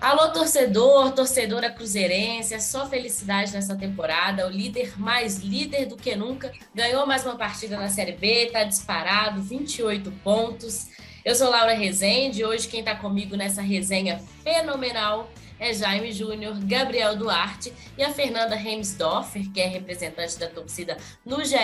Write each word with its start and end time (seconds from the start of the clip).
Alô, 0.00 0.32
torcedor, 0.32 1.12
torcedora 1.12 1.68
cruzeirense, 1.68 2.54
é 2.54 2.58
só 2.58 2.86
felicidade 2.86 3.52
nessa 3.52 3.76
temporada. 3.76 4.46
O 4.46 4.50
líder, 4.50 4.98
mais 4.98 5.40
líder 5.40 5.84
do 5.84 5.94
que 5.94 6.16
nunca, 6.16 6.50
ganhou 6.74 7.06
mais 7.06 7.22
uma 7.26 7.36
partida 7.36 7.76
na 7.76 7.90
Série 7.90 8.12
B, 8.12 8.46
está 8.46 8.64
disparado, 8.64 9.42
28 9.42 10.10
pontos. 10.24 10.88
Eu 11.22 11.34
sou 11.34 11.50
Laura 11.50 11.74
Rezende 11.74 12.42
hoje 12.42 12.66
quem 12.66 12.80
está 12.80 12.96
comigo 12.96 13.36
nessa 13.36 13.60
resenha 13.60 14.18
fenomenal 14.42 15.28
é 15.58 15.74
Jaime 15.74 16.10
Júnior, 16.10 16.58
Gabriel 16.64 17.14
Duarte 17.14 17.70
e 17.98 18.02
a 18.02 18.10
Fernanda 18.10 18.56
Remsdorfer, 18.56 19.52
que 19.52 19.60
é 19.60 19.66
representante 19.66 20.38
da 20.38 20.48
torcida 20.48 20.96
no 21.26 21.44
GE. 21.44 21.58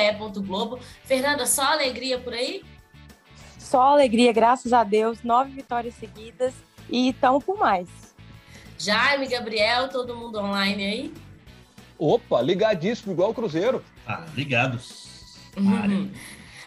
Globo. 0.47 0.79
Fernanda, 1.05 1.47
só 1.47 1.73
alegria 1.73 2.19
por 2.19 2.35
aí? 2.35 2.63
Só 3.59 3.81
alegria, 3.81 4.31
graças 4.31 4.75
a 4.75 4.85
Deus. 4.85 5.23
Nove 5.23 5.53
vitórias 5.53 5.95
seguidas 5.95 6.53
e 6.91 7.09
estamos 7.09 7.43
por 7.43 7.57
mais. 7.59 8.06
Jaime, 8.79 9.27
Gabriel, 9.27 9.89
todo 9.89 10.17
mundo 10.17 10.39
online 10.39 10.85
aí? 10.85 11.15
Opa, 11.99 12.43
ligadíssimo, 12.43 13.13
igual 13.13 13.31
o 13.31 13.35
Cruzeiro. 13.35 13.83
Ah, 14.07 14.27
ligados. 14.35 15.07
Uhum. 15.57 16.11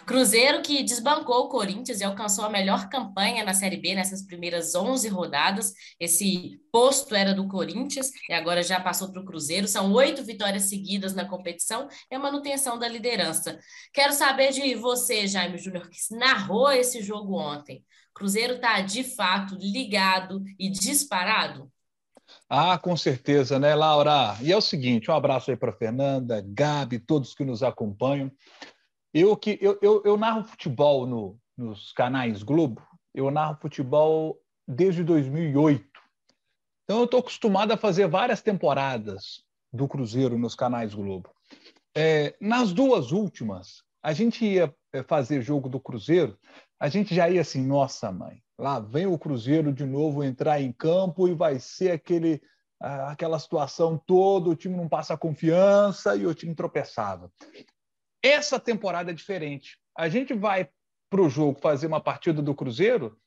Cruzeiro 0.10 0.64
que 0.64 0.82
desbancou 0.82 1.46
o 1.46 1.50
Corinthians 1.50 2.02
e 2.02 2.04
alcançou 2.04 2.44
a 2.44 2.50
melhor 2.50 2.90
campanha 2.90 3.44
na 3.44 3.54
Série 3.54 3.78
B 3.78 3.94
nessas 3.94 4.24
primeiras 4.24 4.74
11 4.74 5.08
rodadas. 5.08 5.72
Esse 6.00 6.60
posto 6.72 7.14
era 7.14 7.32
do 7.32 7.48
Corinthians 7.48 8.10
e 8.28 8.34
agora 8.34 8.64
já 8.64 8.80
passou 8.80 9.12
para 9.12 9.22
o 9.22 9.26
Cruzeiro. 9.26 9.68
São 9.68 9.94
oito 9.94 10.24
vitórias 10.24 10.64
seguidas 10.64 11.14
na 11.14 11.26
competição 11.26 11.88
e 12.12 12.16
a 12.16 12.20
manutenção 12.20 12.80
da 12.80 12.88
liderança. 12.88 13.60
Quero 13.94 14.12
saber 14.12 14.52
de 14.52 14.74
você, 14.74 15.28
Jaime 15.28 15.60
Júnior, 15.60 15.88
que 15.88 16.16
narrou 16.16 16.72
esse 16.72 17.04
jogo 17.04 17.38
ontem. 17.38 17.86
Cruzeiro 18.12 18.56
está 18.56 18.82
de 18.82 19.04
fato 19.04 19.56
ligado 19.62 20.42
e 20.58 20.72
disparado? 20.72 21.72
Ah, 22.50 22.80
com 22.80 22.98
certeza, 22.98 23.60
né, 23.60 23.76
Laura? 23.76 24.36
E 24.42 24.52
é 24.52 24.58
o 24.58 24.62
seguinte: 24.62 25.12
um 25.12 25.14
abraço 25.14 25.52
aí 25.52 25.58
para 25.58 25.72
Fernanda, 25.72 26.44
Gabi, 26.44 26.98
todos 26.98 27.36
que 27.36 27.46
nos 27.46 27.62
acompanham. 27.62 28.32
Eu 29.14 29.38
que 29.38 29.60
eu, 29.62 29.78
eu, 29.82 30.02
eu 30.04 30.18
narro 30.18 30.44
futebol 30.44 31.06
no, 31.06 31.40
nos 31.56 31.92
canais 31.92 32.42
Globo, 32.42 32.82
eu 33.14 33.30
narro 33.30 33.58
futebol 33.62 34.42
desde 34.68 35.04
2008. 35.04 35.88
Então 36.84 37.00
eu 37.00 37.06
estou 37.06 37.20
acostumado 37.20 37.72
a 37.72 37.78
fazer 37.78 38.08
várias 38.08 38.42
temporadas 38.42 39.44
do 39.72 39.88
Cruzeiro 39.88 40.38
nos 40.38 40.56
canais 40.56 40.96
Globo. 40.96 41.30
É, 41.96 42.36
nas 42.42 42.74
duas 42.74 43.12
últimas, 43.12 43.84
a 44.02 44.12
gente 44.12 44.44
ia 44.44 44.74
é, 44.92 45.04
fazer 45.04 45.42
jogo 45.44 45.70
do 45.70 45.80
Cruzeiro, 45.80 46.36
a 46.80 46.90
gente 46.90 47.14
já 47.14 47.30
ia 47.30 47.42
assim, 47.42 47.64
nossa 47.64 48.12
mãe, 48.12 48.42
lá 48.60 48.80
vem 48.80 49.08
o 49.08 49.18
Cruzeiro 49.18 49.72
de 49.72 49.86
novo 49.86 50.24
entrar 50.24 50.62
em 50.62 50.72
campo 50.72 51.28
e 51.28 51.34
vai 51.34 51.60
ser 51.60 51.92
aquele 51.92 52.42
aquela 52.80 53.38
situação 53.38 53.98
toda, 53.98 54.50
o 54.50 54.56
time 54.56 54.78
não 54.78 54.88
passa 54.88 55.18
confiança 55.18 56.16
e 56.16 56.26
o 56.26 56.34
time 56.34 56.56
tropeçava. 56.56 57.30
Essa 58.24 58.58
temporada 58.58 59.12
é 59.12 59.14
diferente. 59.14 59.78
A 59.98 60.08
gente 60.08 60.34
vai 60.34 60.70
para 61.10 61.22
o 61.22 61.30
jogo 61.30 61.60
fazer 61.60 61.88
uma 61.88 62.00
partida 62.00 62.42
do 62.42 62.56
Cruzeiro 62.56 63.18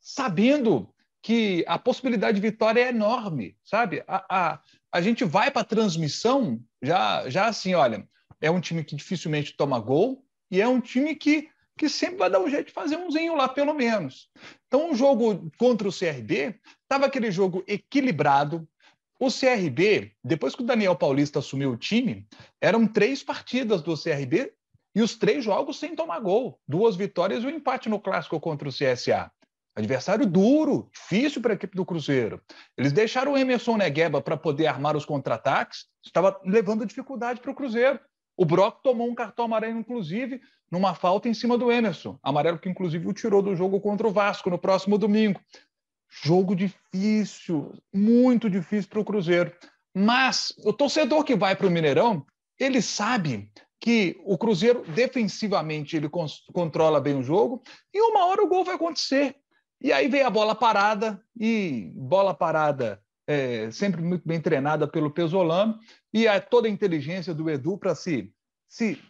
sabendo 0.00 0.94
que 1.20 1.64
a 1.66 1.78
possibilidade 1.78 2.38
de 2.38 2.46
vitória 2.46 2.82
é 2.82 2.88
enorme, 2.90 3.56
sabe? 3.64 4.04
A, 4.06 4.24
a, 4.28 4.60
a 4.92 5.00
gente 5.00 5.24
vai 5.24 5.50
para 5.50 5.62
a 5.62 5.64
transmissão 5.64 6.60
já, 6.80 7.28
já 7.28 7.46
assim, 7.46 7.74
olha, 7.74 8.06
é 8.40 8.50
um 8.50 8.60
time 8.60 8.84
que 8.84 8.94
dificilmente 8.94 9.56
toma 9.56 9.80
gol 9.80 10.24
e 10.50 10.60
é 10.60 10.68
um 10.68 10.80
time 10.80 11.16
que, 11.16 11.48
que 11.76 11.88
sempre 11.88 12.18
vai 12.18 12.30
dar 12.30 12.40
um 12.40 12.48
jeito 12.48 12.68
de 12.68 12.72
fazer 12.72 12.96
umzinho 12.96 13.34
lá, 13.34 13.48
pelo 13.48 13.74
menos. 13.74 14.30
Então, 14.66 14.92
o 14.92 14.94
jogo 14.94 15.50
contra 15.58 15.88
o 15.88 15.92
CRB 15.92 16.54
estava 16.82 17.06
aquele 17.06 17.30
jogo 17.30 17.64
equilibrado, 17.66 18.66
o 19.18 19.28
CRB, 19.28 20.12
depois 20.22 20.54
que 20.54 20.62
o 20.62 20.66
Daniel 20.66 20.96
Paulista 20.96 21.38
assumiu 21.38 21.70
o 21.72 21.76
time, 21.76 22.26
eram 22.60 22.86
três 22.86 23.22
partidas 23.22 23.80
do 23.82 23.96
CRB 23.96 24.52
e 24.94 25.02
os 25.02 25.16
três 25.16 25.44
jogos 25.44 25.78
sem 25.78 25.94
tomar 25.94 26.20
gol. 26.20 26.60
Duas 26.66 26.96
vitórias 26.96 27.42
e 27.42 27.46
um 27.46 27.50
empate 27.50 27.88
no 27.88 28.00
clássico 28.00 28.38
contra 28.40 28.68
o 28.68 28.72
CSA. 28.72 29.30
Adversário 29.76 30.24
duro, 30.24 30.88
difícil 30.92 31.42
para 31.42 31.52
a 31.52 31.56
equipe 31.56 31.76
do 31.76 31.84
Cruzeiro. 31.84 32.40
Eles 32.76 32.92
deixaram 32.92 33.32
o 33.32 33.38
Emerson 33.38 33.76
Negueba 33.76 34.20
para 34.20 34.36
poder 34.36 34.68
armar 34.68 34.96
os 34.96 35.04
contra-ataques, 35.04 35.86
estava 36.04 36.40
levando 36.44 36.86
dificuldade 36.86 37.40
para 37.40 37.50
o 37.50 37.54
Cruzeiro. 37.54 37.98
O 38.36 38.44
Brock 38.44 38.82
tomou 38.82 39.08
um 39.08 39.14
cartão 39.14 39.46
amarelo, 39.46 39.78
inclusive, 39.78 40.40
numa 40.74 40.92
falta 40.92 41.28
em 41.28 41.34
cima 41.34 41.56
do 41.56 41.70
Emerson. 41.70 42.18
Amarelo 42.20 42.58
que, 42.58 42.68
inclusive, 42.68 43.06
o 43.06 43.12
tirou 43.12 43.40
do 43.40 43.54
jogo 43.54 43.80
contra 43.80 44.08
o 44.08 44.10
Vasco 44.10 44.50
no 44.50 44.58
próximo 44.58 44.98
domingo. 44.98 45.40
Jogo 46.10 46.56
difícil, 46.56 47.72
muito 47.94 48.50
difícil 48.50 48.90
para 48.90 48.98
o 48.98 49.04
Cruzeiro. 49.04 49.52
Mas 49.96 50.52
o 50.64 50.72
torcedor 50.72 51.22
que 51.22 51.36
vai 51.36 51.54
para 51.54 51.68
o 51.68 51.70
Mineirão, 51.70 52.26
ele 52.58 52.82
sabe 52.82 53.48
que 53.80 54.20
o 54.24 54.36
Cruzeiro 54.36 54.82
defensivamente 54.88 55.96
ele 55.96 56.10
controla 56.52 57.00
bem 57.00 57.16
o 57.16 57.22
jogo 57.22 57.62
e 57.92 58.00
uma 58.00 58.26
hora 58.26 58.42
o 58.42 58.48
gol 58.48 58.64
vai 58.64 58.74
acontecer. 58.74 59.36
E 59.80 59.92
aí 59.92 60.08
vem 60.08 60.22
a 60.22 60.30
bola 60.30 60.56
parada 60.56 61.22
e 61.38 61.92
bola 61.94 62.34
parada 62.34 63.00
é, 63.28 63.70
sempre 63.70 64.02
muito 64.02 64.26
bem 64.26 64.40
treinada 64.40 64.88
pelo 64.88 65.10
Pesolano 65.10 65.78
e 66.12 66.26
a, 66.26 66.40
toda 66.40 66.66
a 66.66 66.70
inteligência 66.70 67.32
do 67.32 67.48
Edu 67.48 67.78
para 67.78 67.94
se, 67.94 68.32
se, 68.68 69.00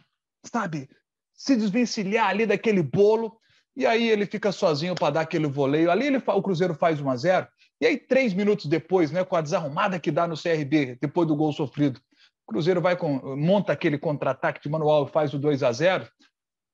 sabe, 0.44 0.88
se 1.34 1.56
desvencilhar 1.56 2.28
ali 2.28 2.46
daquele 2.46 2.82
bolo 2.82 3.36
e 3.76 3.84
aí 3.86 4.08
ele 4.08 4.24
fica 4.24 4.52
sozinho 4.52 4.94
para 4.94 5.10
dar 5.14 5.20
aquele 5.22 5.48
voleio. 5.48 5.90
Ali 5.90 6.06
ele, 6.06 6.22
o 6.24 6.42
Cruzeiro 6.42 6.74
faz 6.74 7.00
1 7.00 7.10
a 7.10 7.16
0 7.16 7.48
E 7.80 7.86
aí, 7.86 7.98
três 7.98 8.32
minutos 8.32 8.66
depois, 8.66 9.10
né, 9.10 9.24
com 9.24 9.34
a 9.34 9.40
desarrumada 9.40 9.98
que 9.98 10.12
dá 10.12 10.28
no 10.28 10.40
CRB, 10.40 10.96
depois 11.00 11.26
do 11.26 11.34
gol 11.34 11.52
sofrido, 11.52 12.00
o 12.46 12.52
Cruzeiro 12.52 12.80
vai 12.80 12.96
com, 12.96 13.36
monta 13.36 13.72
aquele 13.72 13.98
contra-ataque 13.98 14.62
de 14.62 14.68
manual 14.68 15.06
e 15.06 15.10
faz 15.10 15.34
o 15.34 15.38
2 15.38 15.62
a 15.62 15.72
0 15.72 16.08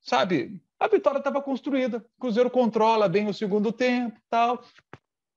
Sabe, 0.03 0.61
a 0.79 0.89
vitória 0.89 1.19
estava 1.19 1.43
construída. 1.43 1.99
O 1.99 2.21
Cruzeiro 2.21 2.51
controla 2.51 3.09
bem 3.09 3.29
o 3.29 3.35
segundo 3.35 3.71
tempo 3.71 4.19
tal. 4.31 4.63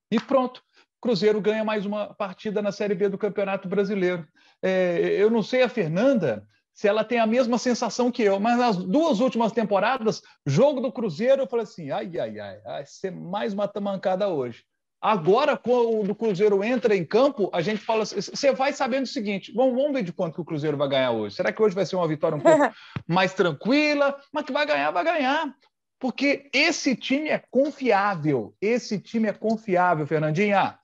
E 0.09 0.19
pronto. 0.19 0.61
Cruzeiro 1.01 1.41
ganha 1.41 1.65
mais 1.65 1.85
uma 1.85 2.13
partida 2.13 2.61
na 2.61 2.71
Série 2.71 2.95
B 2.95 3.09
do 3.09 3.17
Campeonato 3.17 3.67
Brasileiro. 3.67 4.25
É, 4.61 5.15
eu 5.17 5.29
não 5.29 5.43
sei 5.43 5.61
a 5.61 5.67
Fernanda 5.67 6.47
se 6.73 6.87
ela 6.87 7.03
tem 7.03 7.19
a 7.19 7.27
mesma 7.27 7.57
sensação 7.57 8.11
que 8.11 8.23
eu. 8.23 8.39
Mas 8.39 8.57
nas 8.57 8.77
duas 8.77 9.19
últimas 9.19 9.51
temporadas, 9.51 10.21
jogo 10.45 10.81
do 10.81 10.91
Cruzeiro, 10.91 11.43
eu 11.43 11.47
falei 11.47 11.63
assim: 11.63 11.91
ai, 11.91 12.11
ai, 12.19 12.39
ai, 12.39 12.61
vai 12.61 12.85
ser 12.85 13.11
mais 13.11 13.53
uma 13.53 13.67
tamancada 13.67 14.27
hoje. 14.27 14.63
Agora, 14.99 15.57
quando 15.57 16.09
o 16.09 16.15
Cruzeiro 16.15 16.63
entra 16.63 16.95
em 16.95 17.05
campo, 17.05 17.49
a 17.53 17.61
gente 17.61 17.79
fala 17.79 18.03
assim, 18.03 18.21
você 18.21 18.53
vai 18.53 18.71
sabendo 18.71 19.03
o 19.03 19.07
seguinte: 19.07 19.51
vamos, 19.53 19.75
vamos 19.75 19.93
ver 19.93 20.03
de 20.03 20.13
quanto 20.13 20.35
que 20.35 20.41
o 20.41 20.45
Cruzeiro 20.45 20.77
vai 20.77 20.87
ganhar 20.87 21.11
hoje. 21.11 21.35
Será 21.35 21.51
que 21.51 21.61
hoje 21.61 21.75
vai 21.75 21.85
ser 21.85 21.95
uma 21.95 22.07
vitória 22.07 22.37
um 22.37 22.41
pouco 22.41 22.73
mais 23.07 23.33
tranquila? 23.33 24.17
Mas 24.31 24.45
que 24.45 24.53
vai 24.53 24.65
ganhar, 24.65 24.91
vai 24.91 25.03
ganhar. 25.03 25.53
Porque 25.99 26.49
esse 26.53 26.95
time 26.95 27.29
é 27.29 27.41
confiável. 27.51 28.55
Esse 28.61 28.99
time 28.99 29.27
é 29.27 29.33
confiável, 29.33 30.07
Fernandinha. 30.07 30.79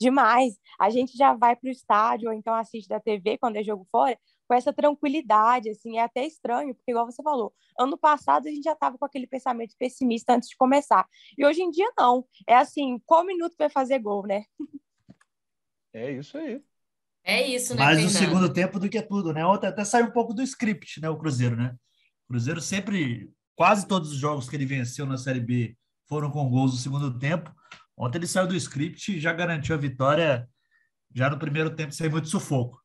Demais. 0.00 0.54
A 0.78 0.90
gente 0.90 1.16
já 1.16 1.34
vai 1.34 1.56
para 1.56 1.68
o 1.68 1.72
estádio, 1.72 2.28
ou 2.28 2.34
então 2.34 2.54
assiste 2.54 2.88
da 2.88 3.00
TV 3.00 3.38
quando 3.38 3.56
é 3.56 3.64
jogo 3.64 3.86
fora, 3.90 4.16
com 4.48 4.54
essa 4.54 4.72
tranquilidade, 4.72 5.68
assim, 5.68 5.98
é 5.98 6.02
até 6.02 6.26
estranho, 6.26 6.74
porque 6.74 6.90
igual 6.90 7.04
você 7.04 7.22
falou, 7.22 7.52
ano 7.78 7.98
passado 7.98 8.48
a 8.48 8.50
gente 8.50 8.64
já 8.64 8.72
estava 8.72 8.96
com 8.96 9.04
aquele 9.04 9.26
pensamento 9.26 9.74
pessimista 9.78 10.34
antes 10.34 10.48
de 10.48 10.56
começar, 10.56 11.06
e 11.36 11.44
hoje 11.44 11.60
em 11.60 11.70
dia 11.70 11.92
não, 11.98 12.26
é 12.46 12.56
assim, 12.56 13.00
qual 13.04 13.24
minuto 13.24 13.54
vai 13.58 13.68
fazer 13.68 13.98
gol, 13.98 14.26
né? 14.26 14.44
É 15.92 16.10
isso 16.12 16.38
aí. 16.38 16.62
É 17.24 17.46
isso, 17.46 17.74
né, 17.74 17.84
Mais 17.84 18.02
o 18.02 18.08
segundo 18.08 18.50
tempo 18.50 18.80
do 18.80 18.88
que 18.88 19.02
tudo, 19.02 19.34
né? 19.34 19.44
Ontem 19.44 19.66
até 19.66 19.84
saiu 19.84 20.06
um 20.06 20.12
pouco 20.12 20.32
do 20.32 20.42
script, 20.42 21.00
né, 21.00 21.10
o 21.10 21.18
Cruzeiro, 21.18 21.54
né? 21.54 21.76
O 22.24 22.28
Cruzeiro 22.28 22.60
sempre, 22.60 23.30
quase 23.54 23.86
todos 23.86 24.12
os 24.12 24.16
jogos 24.16 24.48
que 24.48 24.56
ele 24.56 24.64
venceu 24.64 25.04
na 25.04 25.18
Série 25.18 25.40
B 25.40 25.76
foram 26.06 26.30
com 26.30 26.48
gols 26.48 26.72
no 26.72 26.78
segundo 26.78 27.18
tempo. 27.18 27.54
Ontem 27.94 28.18
ele 28.18 28.26
saiu 28.26 28.46
do 28.46 28.56
script 28.56 29.12
e 29.12 29.20
já 29.20 29.32
garantiu 29.32 29.74
a 29.74 29.78
vitória 29.78 30.48
já 31.14 31.28
no 31.28 31.38
primeiro 31.38 31.74
tempo 31.74 31.92
sem 31.92 32.08
muito 32.08 32.28
sufoco. 32.28 32.80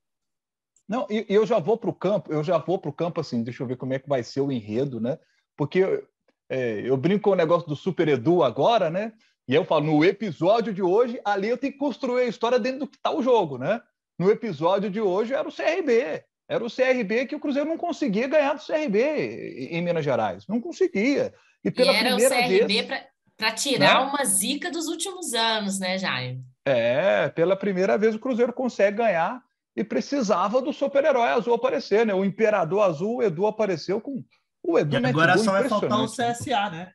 Não, 0.88 1.08
e 1.10 1.26
eu 1.30 1.46
já 1.46 1.60
vou 1.60 1.78
para 1.78 1.90
o 1.90 1.94
campo, 1.94 2.32
eu 2.32 2.44
já 2.44 2.58
vou 2.58 2.78
para 2.78 2.90
o 2.90 2.94
campo 2.94 3.22
assim, 3.22 3.44
deixa 3.44 3.64
eu 3.64 3.68
ver 3.68 3.78
como 3.78 3.94
é 3.94 4.00
que 4.00 4.10
vai 4.10 4.24
ser 4.24 4.42
o 4.42 4.52
enredo, 4.52 5.00
né? 5.00 5.18
Porque 5.56 6.04
é, 6.50 6.82
eu 6.86 6.98
brinco 6.98 7.24
com 7.24 7.30
o 7.32 7.36
negócio 7.36 7.68
do 7.68 7.76
Super 7.76 8.08
Edu 8.08 8.44
agora, 8.44 8.90
né? 8.90 9.14
E 9.48 9.56
eu 9.56 9.66
falo, 9.66 9.86
no 9.86 10.06
episódio 10.06 10.74
de 10.74 10.82
hoje, 10.82 11.20
ali 11.26 11.50
eu 11.50 11.58
tenho 11.58 11.74
que 11.74 11.80
construir 11.80 12.24
a 12.24 12.28
história 12.28 12.60
dentro 12.60 12.80
do 12.80 12.88
que 12.88 12.98
está 12.98 13.12
o 13.12 13.22
jogo, 13.22 13.58
né? 13.58 13.82
No 14.18 14.30
episódio 14.30 14.90
de 14.90 15.02
hoje 15.02 15.34
era 15.34 15.48
o 15.48 15.54
CRB. 15.54 16.24
Era 16.48 16.64
o 16.64 16.70
CRB 16.70 17.26
que 17.26 17.36
o 17.36 17.40
Cruzeiro 17.40 17.68
não 17.68 17.78
conseguia 17.78 18.28
ganhar 18.28 18.54
do 18.54 18.66
CRB 18.66 19.68
em 19.72 19.82
Minas 19.82 20.04
Gerais. 20.04 20.46
Não 20.48 20.62
conseguia. 20.62 21.34
E, 21.64 21.72
pela 21.72 21.92
e 21.92 21.96
era 21.96 22.10
primeira 22.16 22.36
o 22.36 22.68
CRB 22.68 22.88
para 23.36 23.52
tirar 23.52 24.06
né? 24.06 24.12
uma 24.12 24.24
zica 24.26 24.70
dos 24.70 24.88
últimos 24.88 25.34
anos, 25.34 25.80
né, 25.80 25.98
Jair? 25.98 26.40
É, 26.66 27.30
pela 27.30 27.56
primeira 27.56 27.98
vez 27.98 28.16
o 28.16 28.20
Cruzeiro 28.20 28.54
consegue 28.54 28.98
ganhar 28.98 29.42
e 29.76 29.84
precisava 29.84 30.62
do 30.62 30.72
super-herói 30.72 31.30
azul 31.30 31.56
aparecer, 31.56 32.06
né? 32.06 32.14
O 32.14 32.24
Imperador 32.24 32.84
Azul, 32.84 33.18
o 33.18 33.24
Edu 33.24 33.48
apareceu 33.48 34.00
com 34.00 34.24
o 34.62 34.78
Edu. 34.78 35.00
E 35.00 35.06
agora 35.06 35.38
só 35.38 35.52
vai 35.52 35.68
faltar 35.68 36.00
o 36.00 36.08
CSA, 36.08 36.70
né? 36.70 36.94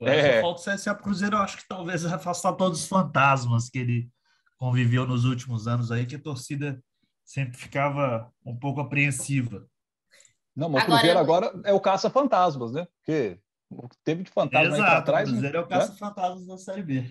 é. 0.00 0.36
Só 0.36 0.40
falta 0.42 0.60
o 0.60 0.74
CSA 0.74 0.94
Cruzeiro, 0.94 1.36
eu 1.36 1.40
acho 1.40 1.58
que 1.58 1.68
talvez 1.68 2.02
vai 2.02 2.14
afastar 2.14 2.52
todos 2.52 2.80
os 2.80 2.88
fantasmas 2.88 3.68
que 3.68 3.78
ele 3.78 4.10
conviveu 4.56 5.06
nos 5.06 5.24
últimos 5.24 5.66
anos 5.66 5.90
aí, 5.90 6.06
que 6.06 6.16
a 6.16 6.20
torcida 6.20 6.82
sempre 7.24 7.56
ficava 7.56 8.32
um 8.44 8.56
pouco 8.56 8.80
apreensiva. 8.80 9.66
Não, 10.54 10.68
mas 10.68 10.84
o 10.84 10.86
Cruzeiro 10.86 11.18
agora, 11.18 11.46
agora 11.48 11.68
é 11.68 11.72
o 11.72 11.80
caça-fantasmas, 11.80 12.72
né? 12.72 12.86
Porque 12.98 13.38
o 13.70 13.88
que 13.88 13.96
teve 14.04 14.22
de 14.22 14.30
fantasma 14.30 14.74
Exato, 14.74 14.82
aí 14.82 14.90
pra 14.90 15.02
trás. 15.02 15.28
O 15.28 15.32
Cruzeiro 15.32 15.56
né? 15.56 15.62
é 15.62 15.64
o 15.64 15.68
caça-fantasmas 15.68 16.46
da 16.46 16.58
Série 16.58 16.82
B. 16.82 17.10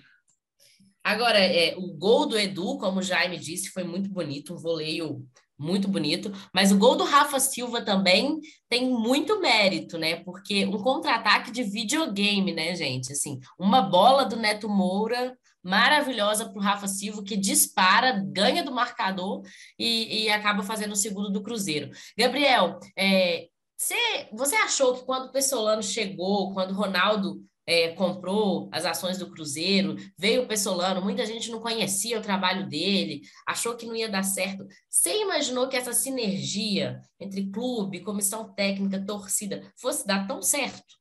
Agora, 1.09 1.39
é, 1.39 1.75
o 1.75 1.91
gol 1.94 2.27
do 2.27 2.38
Edu, 2.38 2.77
como 2.77 3.00
o 3.00 3.03
Jaime 3.03 3.39
disse, 3.39 3.71
foi 3.71 3.83
muito 3.83 4.07
bonito, 4.11 4.53
um 4.53 4.57
voleio 4.57 5.25
muito 5.57 5.88
bonito, 5.88 6.31
mas 6.53 6.71
o 6.71 6.77
gol 6.77 6.95
do 6.95 7.03
Rafa 7.03 7.39
Silva 7.39 7.81
também 7.81 8.39
tem 8.69 8.88
muito 8.88 9.41
mérito, 9.41 9.97
né? 9.97 10.17
Porque 10.17 10.67
um 10.67 10.77
contra-ataque 10.77 11.50
de 11.50 11.63
videogame, 11.63 12.53
né, 12.53 12.75
gente? 12.75 13.11
Assim, 13.11 13.39
uma 13.57 13.81
bola 13.81 14.23
do 14.23 14.35
Neto 14.35 14.69
Moura 14.69 15.35
maravilhosa 15.63 16.47
para 16.47 16.59
o 16.59 16.63
Rafa 16.63 16.88
Silva, 16.88 17.23
que 17.23 17.35
dispara, 17.35 18.23
ganha 18.27 18.63
do 18.63 18.71
marcador 18.71 19.41
e, 19.79 20.25
e 20.25 20.29
acaba 20.29 20.61
fazendo 20.61 20.91
o 20.91 20.95
segundo 20.95 21.31
do 21.31 21.41
Cruzeiro. 21.41 21.89
Gabriel, 22.15 22.79
é, 22.95 23.47
você, 23.75 24.29
você 24.31 24.56
achou 24.57 24.94
que 24.94 25.06
quando 25.06 25.25
o 25.25 25.31
Pessolano 25.31 25.81
chegou, 25.81 26.53
quando 26.53 26.69
o 26.69 26.75
Ronaldo 26.75 27.44
é, 27.69 27.89
comprou 27.89 28.68
as 28.74 28.83
ações 28.83 29.19
do 29.19 29.30
Cruzeiro, 29.30 29.95
veio 30.18 30.42
o 30.42 30.48
Pessolano, 30.48 31.04
muita 31.04 31.24
gente 31.24 31.51
não 31.51 31.60
conhecia 31.60 32.18
o 32.18 32.21
trabalho 32.21 32.68
dele, 32.68 33.21
achou 33.48 33.77
que 33.77 33.86
não 33.86 33.95
ia 33.95 34.10
dar 34.10 34.24
certo. 34.24 34.66
Você 34.89 35.21
imaginou 35.21 35.69
que 35.69 35.77
essa 35.77 35.94
sinergia 35.94 37.00
entre 37.19 37.45
clube, 37.51 38.01
comissão 38.01 38.51
técnica, 38.56 39.06
torcida, 39.06 39.71
fosse 39.80 40.07
dar 40.07 40.25
tão 40.27 40.42
certo? 40.42 40.98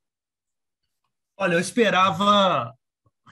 Olha, 1.35 1.55
eu 1.55 1.59
esperava 1.59 2.71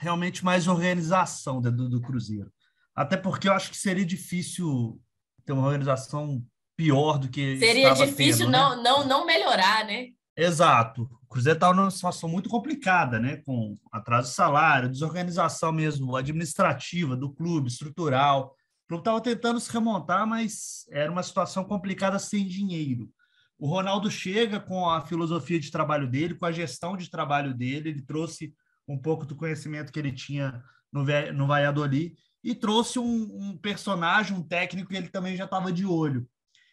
realmente 0.00 0.44
mais 0.44 0.66
organização 0.66 1.60
do, 1.60 1.88
do 1.88 2.00
Cruzeiro. 2.00 2.52
Até 2.92 3.16
porque 3.16 3.48
eu 3.48 3.52
acho 3.52 3.70
que 3.70 3.76
seria 3.76 4.04
difícil 4.04 5.00
ter 5.46 5.52
uma 5.52 5.64
organização 5.64 6.44
pior 6.76 7.18
do 7.18 7.28
que. 7.28 7.56
Seria 7.58 7.94
difícil 7.94 8.46
tendo, 8.46 8.50
não, 8.50 8.76
né? 8.76 8.82
não, 8.82 9.06
não 9.06 9.26
melhorar, 9.26 9.86
né? 9.86 10.08
Exato. 10.36 11.08
O 11.28 11.30
Cruzeiro 11.30 11.58
estava 11.58 11.74
numa 11.74 11.90
situação 11.90 12.26
muito 12.26 12.48
complicada, 12.48 13.20
né? 13.20 13.36
Com 13.36 13.78
atraso 13.92 14.30
de 14.30 14.34
salário, 14.34 14.88
desorganização 14.88 15.70
mesmo 15.70 16.16
administrativa 16.16 17.14
do 17.14 17.30
clube, 17.30 17.68
estrutural. 17.68 18.56
O 18.84 18.88
clube 18.88 19.02
estava 19.02 19.20
tentando 19.20 19.60
se 19.60 19.70
remontar, 19.70 20.26
mas 20.26 20.86
era 20.90 21.12
uma 21.12 21.22
situação 21.22 21.64
complicada 21.64 22.18
sem 22.18 22.46
dinheiro. 22.46 23.12
O 23.58 23.68
Ronaldo 23.68 24.10
chega 24.10 24.58
com 24.58 24.88
a 24.88 25.02
filosofia 25.02 25.60
de 25.60 25.70
trabalho 25.70 26.08
dele, 26.08 26.34
com 26.34 26.46
a 26.46 26.52
gestão 26.52 26.96
de 26.96 27.10
trabalho 27.10 27.52
dele, 27.52 27.90
ele 27.90 28.00
trouxe 28.00 28.54
um 28.88 28.96
pouco 28.96 29.26
do 29.26 29.36
conhecimento 29.36 29.92
que 29.92 29.98
ele 29.98 30.12
tinha 30.12 30.62
no, 30.90 31.04
no 31.34 31.46
Valladolid 31.46 32.16
e 32.42 32.54
trouxe 32.54 32.98
um, 32.98 33.28
um 33.38 33.58
personagem, 33.58 34.34
um 34.34 34.42
técnico 34.42 34.88
que 34.88 34.96
ele 34.96 35.08
também 35.08 35.36
já 35.36 35.44
estava 35.44 35.70
de 35.70 35.84
olho. 35.84 36.26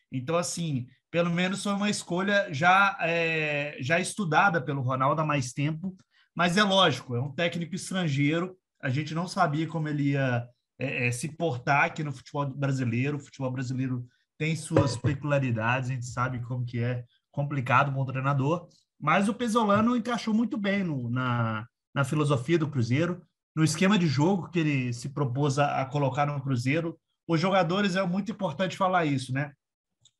Então, 0.10 0.38
assim, 0.38 0.88
pelo 1.16 1.32
menos 1.32 1.64
foi 1.64 1.72
uma 1.72 1.90
escolha 1.90 2.54
já, 2.54 2.98
é, 3.00 3.78
já 3.80 3.98
estudada 4.02 4.60
pelo 4.60 4.82
Ronaldo 4.82 5.22
há 5.22 5.26
mais 5.26 5.54
tempo, 5.54 5.96
mas 6.36 6.58
é 6.58 6.62
lógico, 6.62 7.16
é 7.16 7.22
um 7.22 7.32
técnico 7.32 7.74
estrangeiro, 7.74 8.54
a 8.84 8.90
gente 8.90 9.16
não 9.16 9.26
sabia 9.26 9.66
como 9.66 9.88
ele 9.88 10.10
ia 10.10 10.46
é, 10.78 11.08
é, 11.08 11.12
se 11.14 11.30
portar 11.30 11.86
aqui 11.86 12.04
no 12.04 12.12
futebol 12.12 12.46
brasileiro, 12.48 13.16
o 13.16 13.20
futebol 13.22 13.50
brasileiro 13.50 14.06
tem 14.38 14.58
suas 14.58 14.98
peculiaridades, 14.98 15.90
a 15.90 15.94
gente 15.94 16.06
sabe 16.06 16.42
como 16.42 16.66
que 16.66 16.80
é 16.80 17.06
complicado 17.32 17.92
um 17.92 17.94
bom 17.94 18.04
treinador, 18.04 18.68
mas 19.00 19.30
o 19.30 19.34
Pesolano 19.34 19.96
encaixou 19.96 20.34
muito 20.34 20.58
bem 20.58 20.84
no, 20.84 21.10
na, 21.10 21.66
na 21.94 22.04
filosofia 22.04 22.60
do 22.60 22.70
Cruzeiro, 22.70 23.22
no 23.56 23.64
esquema 23.64 23.98
de 23.98 24.06
jogo 24.06 24.50
que 24.50 24.60
ele 24.60 24.92
se 24.92 25.08
propôs 25.08 25.60
a, 25.60 25.82
a 25.82 25.86
colocar 25.86 26.26
no 26.26 26.42
Cruzeiro. 26.42 27.00
Os 27.26 27.40
jogadores, 27.40 27.96
é 27.96 28.06
muito 28.06 28.34
importante 28.34 28.76
falar 28.76 29.06
isso, 29.06 29.32
né? 29.32 29.54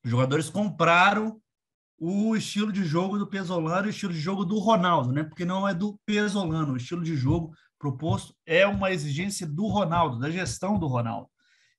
Os 0.06 0.12
jogadores 0.12 0.52
compraram 0.52 1.42
o 1.98 2.36
estilo 2.36 2.72
de 2.72 2.86
jogo 2.86 3.18
do 3.18 3.26
Pesolano 3.26 3.88
e 3.88 3.90
o 3.90 3.90
estilo 3.90 4.14
de 4.14 4.20
jogo 4.20 4.46
do 4.46 4.60
Ronaldo, 4.60 5.12
né? 5.12 5.24
Porque 5.24 5.44
não 5.44 5.68
é 5.68 5.74
do 5.74 6.00
Pesolano, 6.06 6.74
o 6.74 6.78
estilo 6.78 7.02
de 7.04 7.16
jogo 7.16 7.56
proposto 7.80 8.36
é 8.46 8.68
uma 8.68 8.92
exigência 8.92 9.48
do 9.48 9.66
Ronaldo, 9.66 10.20
da 10.20 10.30
gestão 10.30 10.78
do 10.78 10.86
Ronaldo. 10.86 11.28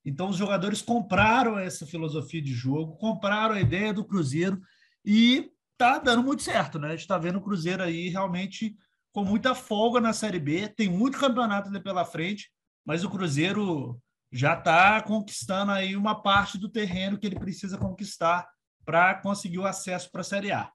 Então 0.05 0.29
os 0.29 0.37
jogadores 0.37 0.83
compraram 0.83 1.57
essa 1.57 1.87
filosofia 1.87 2.43
de 2.43 2.53
jogo, 2.53 2.97
compraram 2.97 3.55
a 3.55 3.61
ideia 3.61 3.95
do 3.95 4.05
Cruzeiro 4.05 4.61
e 5.05 5.53
tá 5.79 5.99
dando 5.99 6.25
muito 6.25 6.43
certo, 6.43 6.81
né? 6.81 6.89
A 6.89 6.91
gente 6.93 7.03
está 7.03 7.19
vendo 7.19 7.39
o 7.39 7.43
Cruzeiro 7.43 7.85
aí 7.85 8.09
realmente 8.09 8.77
com 9.13 9.25
muita 9.25 9.55
folga 9.55 10.01
na 10.01 10.13
Série 10.13 10.41
B, 10.41 10.67
tem 10.67 10.89
muito 10.89 11.17
campeonato 11.17 11.71
pela 11.81 12.05
frente, 12.05 12.51
mas 12.85 13.05
o 13.05 13.11
Cruzeiro 13.11 14.01
já 14.33 14.55
está 14.55 15.01
conquistando 15.03 15.73
aí 15.73 15.97
uma 15.97 16.23
parte 16.23 16.59
do 16.59 16.69
terreno 16.69 17.19
que 17.19 17.27
ele 17.27 17.39
precisa 17.39 17.79
conquistar 17.79 18.49
para 18.85 19.15
conseguir 19.21 19.59
o 19.59 19.67
acesso 19.67 20.11
para 20.11 20.21
a 20.21 20.25
Série 20.25 20.53
A. 20.53 20.71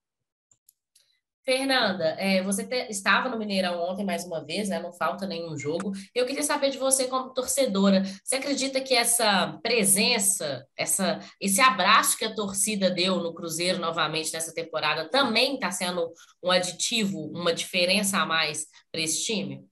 Fernanda, 1.44 2.15
é, 2.19 2.44
você 2.44 2.63
te, 2.63 2.88
estava 2.89 3.27
no 3.27 3.38
Mineirão 3.38 3.81
ontem 3.81 4.06
mais 4.06 4.24
uma 4.24 4.45
vez, 4.45 4.69
né? 4.69 4.80
Não 4.80 4.94
falta 4.94 5.25
nenhum 5.25 5.57
jogo. 5.57 5.92
Eu 6.13 6.25
queria 6.25 6.44
saber 6.44 6.69
de 6.69 6.77
você 6.77 7.07
como 7.07 7.33
torcedora. 7.33 8.03
Você 8.24 8.36
acredita 8.36 8.80
que 8.80 8.94
essa 8.94 9.59
presença, 9.63 10.65
essa, 10.77 11.19
esse 11.39 11.59
abraço 11.59 12.18
que 12.18 12.25
a 12.25 12.35
torcida 12.35 12.92
deu 12.92 13.18
no 13.18 13.33
Cruzeiro 13.33 13.80
novamente 13.80 14.31
nessa 14.31 14.54
temporada 14.54 15.09
também 15.09 15.56
está 15.56 15.71
sendo 15.71 16.14
um 16.44 16.52
aditivo, 16.52 17.31
uma 17.33 17.54
diferença 17.54 18.19
a 18.19 18.26
mais 18.26 18.68
para 18.92 19.02
esse 19.02 19.23
time? 19.23 19.66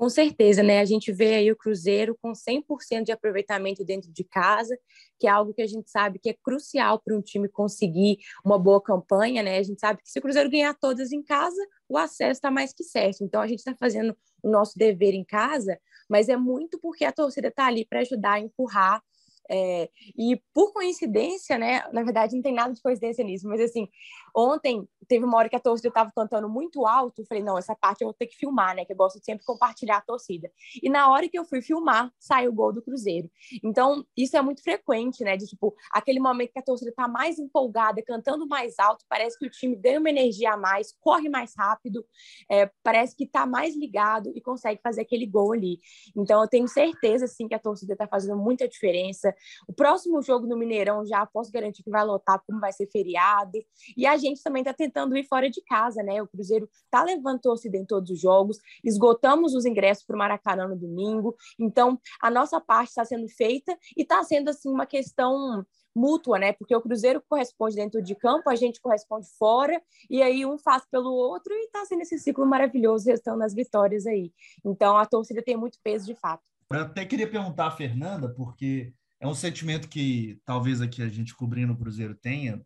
Com 0.00 0.08
certeza, 0.08 0.62
né? 0.62 0.80
A 0.80 0.84
gente 0.86 1.12
vê 1.12 1.34
aí 1.34 1.52
o 1.52 1.56
Cruzeiro 1.56 2.16
com 2.22 2.32
100% 2.34 3.04
de 3.04 3.12
aproveitamento 3.12 3.84
dentro 3.84 4.10
de 4.10 4.24
casa, 4.24 4.74
que 5.18 5.26
é 5.26 5.30
algo 5.30 5.52
que 5.52 5.60
a 5.60 5.66
gente 5.66 5.90
sabe 5.90 6.18
que 6.18 6.30
é 6.30 6.34
crucial 6.42 6.98
para 7.04 7.14
um 7.14 7.20
time 7.20 7.50
conseguir 7.50 8.16
uma 8.42 8.58
boa 8.58 8.80
campanha, 8.82 9.42
né? 9.42 9.58
A 9.58 9.62
gente 9.62 9.78
sabe 9.78 10.00
que 10.02 10.08
se 10.08 10.18
o 10.18 10.22
Cruzeiro 10.22 10.48
ganhar 10.48 10.72
todas 10.72 11.12
em 11.12 11.22
casa, 11.22 11.60
o 11.86 11.98
acesso 11.98 12.30
está 12.30 12.50
mais 12.50 12.72
que 12.72 12.82
certo. 12.82 13.22
Então 13.22 13.42
a 13.42 13.46
gente 13.46 13.58
está 13.58 13.74
fazendo 13.78 14.16
o 14.42 14.48
nosso 14.50 14.78
dever 14.78 15.12
em 15.12 15.22
casa, 15.22 15.78
mas 16.08 16.30
é 16.30 16.36
muito 16.36 16.80
porque 16.80 17.04
a 17.04 17.12
torcida 17.12 17.48
está 17.48 17.66
ali 17.66 17.84
para 17.84 18.00
ajudar 18.00 18.40
empurrar 18.40 19.02
é, 19.50 19.90
e 20.16 20.40
por 20.54 20.72
coincidência, 20.72 21.58
né? 21.58 21.82
Na 21.92 22.04
verdade, 22.04 22.36
não 22.36 22.42
tem 22.42 22.54
nada 22.54 22.72
de 22.72 22.80
coincidência 22.80 23.24
nisso, 23.24 23.48
mas 23.48 23.60
assim, 23.60 23.88
ontem 24.34 24.88
teve 25.08 25.24
uma 25.24 25.36
hora 25.36 25.48
que 25.48 25.56
a 25.56 25.60
torcida 25.60 25.88
estava 25.88 26.10
cantando 26.14 26.48
muito 26.48 26.86
alto. 26.86 27.22
Eu 27.22 27.26
falei, 27.26 27.42
não, 27.42 27.58
essa 27.58 27.74
parte 27.74 28.02
eu 28.02 28.06
vou 28.06 28.14
ter 28.14 28.26
que 28.26 28.36
filmar, 28.36 28.76
né? 28.76 28.84
Que 28.84 28.92
eu 28.92 28.96
gosto 28.96 29.18
de 29.18 29.24
sempre 29.24 29.44
compartilhar 29.44 29.96
a 29.96 30.00
torcida. 30.00 30.50
E 30.80 30.88
na 30.88 31.10
hora 31.10 31.28
que 31.28 31.36
eu 31.36 31.44
fui 31.44 31.60
filmar, 31.60 32.12
saiu 32.18 32.52
o 32.52 32.54
gol 32.54 32.72
do 32.72 32.80
Cruzeiro. 32.80 33.28
Então, 33.64 34.06
isso 34.16 34.36
é 34.36 34.42
muito 34.42 34.62
frequente, 34.62 35.24
né? 35.24 35.36
De 35.36 35.46
tipo, 35.46 35.74
aquele 35.92 36.20
momento 36.20 36.52
que 36.52 36.58
a 36.60 36.62
torcida 36.62 36.90
está 36.90 37.08
mais 37.08 37.40
empolgada, 37.40 38.00
cantando 38.02 38.46
mais 38.46 38.78
alto, 38.78 39.04
parece 39.08 39.36
que 39.36 39.46
o 39.46 39.50
time 39.50 39.74
ganha 39.74 39.98
uma 39.98 40.10
energia 40.10 40.52
a 40.52 40.56
mais, 40.56 40.94
corre 41.00 41.28
mais 41.28 41.54
rápido, 41.56 42.06
é, 42.48 42.70
parece 42.82 43.16
que 43.16 43.24
está 43.24 43.44
mais 43.46 43.76
ligado 43.76 44.30
e 44.34 44.40
consegue 44.40 44.80
fazer 44.80 45.00
aquele 45.00 45.26
gol 45.26 45.52
ali. 45.52 45.80
Então, 46.16 46.40
eu 46.40 46.48
tenho 46.48 46.68
certeza, 46.68 47.24
assim, 47.24 47.48
que 47.48 47.54
a 47.54 47.58
torcida 47.58 47.94
está 47.94 48.06
fazendo 48.06 48.36
muita 48.36 48.68
diferença. 48.68 49.34
O 49.66 49.72
próximo 49.72 50.22
jogo 50.22 50.46
no 50.46 50.56
Mineirão 50.56 51.04
já 51.04 51.26
posso 51.26 51.50
garantir 51.50 51.82
que 51.82 51.90
vai 51.90 52.04
lotar, 52.04 52.40
como 52.46 52.60
vai 52.60 52.72
ser 52.72 52.86
feriado. 52.92 53.58
E 53.96 54.06
a 54.06 54.16
gente 54.20 54.40
também 54.42 54.62
está 54.62 54.72
tentando 54.72 55.16
ir 55.16 55.24
fora 55.24 55.50
de 55.50 55.60
casa, 55.62 56.00
né? 56.02 56.22
O 56.22 56.28
Cruzeiro 56.28 56.68
está 56.84 57.02
levando 57.02 57.40
torcida 57.40 57.76
em 57.76 57.84
todos 57.84 58.10
os 58.10 58.20
jogos, 58.20 58.58
esgotamos 58.84 59.54
os 59.54 59.64
ingressos 59.64 60.04
para 60.04 60.14
o 60.14 60.18
Maracanã 60.18 60.68
no 60.68 60.76
domingo. 60.76 61.34
Então, 61.58 62.00
a 62.22 62.30
nossa 62.30 62.60
parte 62.60 62.90
está 62.90 63.04
sendo 63.04 63.28
feita 63.28 63.76
e 63.96 64.02
está 64.02 64.22
sendo, 64.22 64.50
assim, 64.50 64.70
uma 64.70 64.86
questão 64.86 65.66
mútua, 65.94 66.38
né? 66.38 66.52
Porque 66.52 66.74
o 66.74 66.80
Cruzeiro 66.80 67.22
corresponde 67.28 67.76
dentro 67.76 68.02
de 68.02 68.14
campo, 68.14 68.48
a 68.48 68.54
gente 68.54 68.80
corresponde 68.80 69.26
fora, 69.38 69.80
e 70.08 70.22
aí 70.22 70.46
um 70.46 70.58
faz 70.58 70.84
pelo 70.88 71.10
outro 71.10 71.52
e 71.52 71.64
está 71.64 71.84
sendo 71.84 72.02
esse 72.02 72.18
ciclo 72.18 72.46
maravilhoso, 72.46 73.08
restando 73.08 73.38
nas 73.38 73.54
vitórias 73.54 74.06
aí. 74.06 74.32
Então 74.64 74.96
a 74.96 75.04
torcida 75.04 75.42
tem 75.42 75.56
muito 75.56 75.78
peso 75.82 76.06
de 76.06 76.14
fato. 76.14 76.42
Eu 76.70 76.80
até 76.80 77.04
queria 77.04 77.28
perguntar 77.28 77.66
à 77.66 77.70
Fernanda, 77.70 78.28
porque 78.28 78.92
é 79.18 79.26
um 79.26 79.34
sentimento 79.34 79.88
que 79.88 80.40
talvez 80.44 80.80
aqui 80.80 81.02
a 81.02 81.08
gente 81.08 81.34
cobrindo 81.34 81.72
o 81.72 81.76
Cruzeiro 81.76 82.14
tenha, 82.14 82.62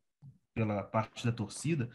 pela 0.54 0.82
parte 0.82 1.24
da 1.24 1.32
torcida, 1.32 1.88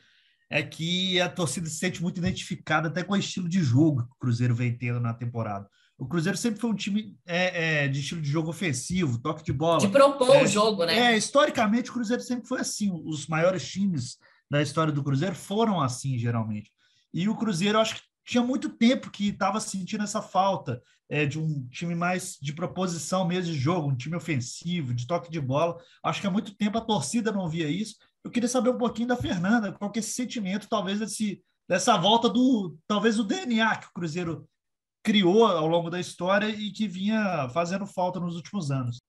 é 0.49 0.61
que 0.61 1.19
a 1.21 1.29
torcida 1.29 1.67
se 1.67 1.77
sente 1.77 2.01
muito 2.01 2.17
identificada 2.17 2.87
até 2.87 3.03
com 3.03 3.13
o 3.13 3.17
estilo 3.17 3.47
de 3.47 3.61
jogo 3.61 4.03
que 4.03 4.11
o 4.11 4.19
Cruzeiro 4.19 4.55
vem 4.55 4.75
tendo 4.75 4.99
na 4.99 5.13
temporada. 5.13 5.67
O 5.97 6.07
Cruzeiro 6.07 6.37
sempre 6.37 6.59
foi 6.59 6.69
um 6.69 6.75
time 6.75 7.17
é, 7.25 7.83
é, 7.83 7.87
de 7.87 7.99
estilo 7.99 8.21
de 8.21 8.29
jogo 8.29 8.49
ofensivo, 8.49 9.19
toque 9.19 9.43
de 9.43 9.51
bola. 9.51 9.79
De 9.79 9.89
propor 9.89 10.35
é, 10.35 10.43
o 10.43 10.47
jogo, 10.47 10.85
né? 10.85 10.97
É, 10.97 11.17
historicamente, 11.17 11.89
o 11.89 11.93
Cruzeiro 11.93 12.23
sempre 12.23 12.47
foi 12.47 12.61
assim. 12.61 12.89
Os 13.05 13.27
maiores 13.27 13.67
times 13.69 14.17
da 14.49 14.61
história 14.61 14.93
do 14.93 15.03
Cruzeiro 15.03 15.35
foram 15.35 15.81
assim, 15.81 16.17
geralmente. 16.17 16.71
E 17.13 17.27
o 17.27 17.35
Cruzeiro, 17.35 17.79
acho 17.79 17.95
que 17.95 18.01
tinha 18.25 18.43
muito 18.43 18.69
tempo 18.69 19.11
que 19.11 19.29
estava 19.29 19.59
sentindo 19.59 20.03
essa 20.03 20.21
falta 20.21 20.81
é, 21.09 21.25
de 21.25 21.39
um 21.39 21.67
time 21.67 21.95
mais 21.95 22.37
de 22.39 22.53
proposição 22.53 23.27
mesmo 23.27 23.51
de 23.51 23.59
jogo, 23.59 23.89
um 23.89 23.95
time 23.95 24.15
ofensivo, 24.15 24.93
de 24.93 25.05
toque 25.05 25.29
de 25.29 25.41
bola. 25.41 25.77
Acho 26.03 26.21
que 26.21 26.27
há 26.27 26.31
muito 26.31 26.55
tempo 26.55 26.77
a 26.77 26.81
torcida 26.81 27.31
não 27.31 27.49
via 27.49 27.67
isso. 27.67 27.95
Eu 28.23 28.31
queria 28.31 28.49
saber 28.49 28.69
um 28.69 28.77
pouquinho 28.77 29.07
da 29.07 29.15
Fernanda, 29.15 29.71
qual 29.71 29.91
que 29.91 29.99
é 29.99 30.01
esse 30.01 30.11
sentimento, 30.11 30.67
talvez, 30.69 30.99
desse, 30.99 31.43
dessa 31.67 31.97
volta 31.97 32.29
do, 32.29 32.77
talvez, 32.87 33.17
o 33.17 33.23
DNA 33.23 33.77
que 33.77 33.87
o 33.87 33.93
Cruzeiro 33.93 34.47
criou 35.03 35.45
ao 35.45 35.67
longo 35.67 35.89
da 35.89 35.99
história 35.99 36.47
e 36.47 36.71
que 36.71 36.87
vinha 36.87 37.49
fazendo 37.49 37.85
falta 37.85 38.19
nos 38.19 38.35
últimos 38.35 38.69
anos. 38.71 38.99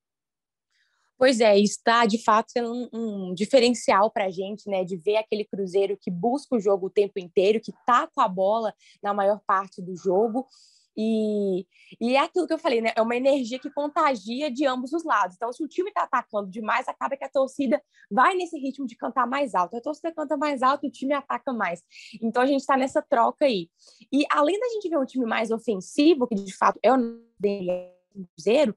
Pois 1.18 1.38
é, 1.38 1.58
está 1.58 2.06
de 2.06 2.16
fato 2.22 2.50
sendo 2.50 2.72
um, 2.72 2.88
um 2.92 3.34
diferencial 3.34 4.10
para 4.10 4.24
a 4.24 4.30
gente, 4.30 4.70
né? 4.70 4.84
De 4.84 4.96
ver 4.96 5.18
aquele 5.18 5.44
Cruzeiro 5.44 5.98
que 6.00 6.10
busca 6.10 6.56
o 6.56 6.60
jogo 6.60 6.86
o 6.86 6.90
tempo 6.90 7.18
inteiro, 7.18 7.60
que 7.60 7.74
tá 7.84 8.06
com 8.06 8.22
a 8.22 8.28
bola 8.28 8.72
na 9.02 9.12
maior 9.12 9.38
parte 9.46 9.82
do 9.82 9.94
jogo. 9.94 10.46
E, 11.02 11.66
e 11.98 12.14
é 12.14 12.20
aquilo 12.20 12.46
que 12.46 12.52
eu 12.52 12.58
falei, 12.58 12.82
né? 12.82 12.92
É 12.94 13.00
uma 13.00 13.16
energia 13.16 13.58
que 13.58 13.70
contagia 13.70 14.50
de 14.50 14.66
ambos 14.66 14.92
os 14.92 15.02
lados. 15.02 15.36
Então, 15.36 15.50
se 15.50 15.64
o 15.64 15.68
time 15.68 15.88
está 15.88 16.02
atacando 16.02 16.50
demais, 16.50 16.86
acaba 16.86 17.16
que 17.16 17.24
a 17.24 17.28
torcida 17.28 17.82
vai 18.10 18.34
nesse 18.34 18.58
ritmo 18.58 18.86
de 18.86 18.96
cantar 18.96 19.26
mais 19.26 19.54
alto. 19.54 19.76
A 19.76 19.80
torcida 19.80 20.12
canta 20.12 20.36
mais 20.36 20.62
alto, 20.62 20.86
o 20.86 20.90
time 20.90 21.14
ataca 21.14 21.54
mais. 21.54 21.82
Então, 22.22 22.42
a 22.42 22.46
gente 22.46 22.60
está 22.60 22.76
nessa 22.76 23.00
troca 23.00 23.46
aí. 23.46 23.70
E 24.12 24.26
além 24.30 24.60
da 24.60 24.68
gente 24.68 24.90
ver 24.90 24.98
um 24.98 25.06
time 25.06 25.24
mais 25.24 25.50
ofensivo, 25.50 26.26
que 26.26 26.34
de 26.34 26.54
fato 26.54 26.78
é 26.82 26.92
o 26.92 26.98
Cruzeiro, 28.34 28.74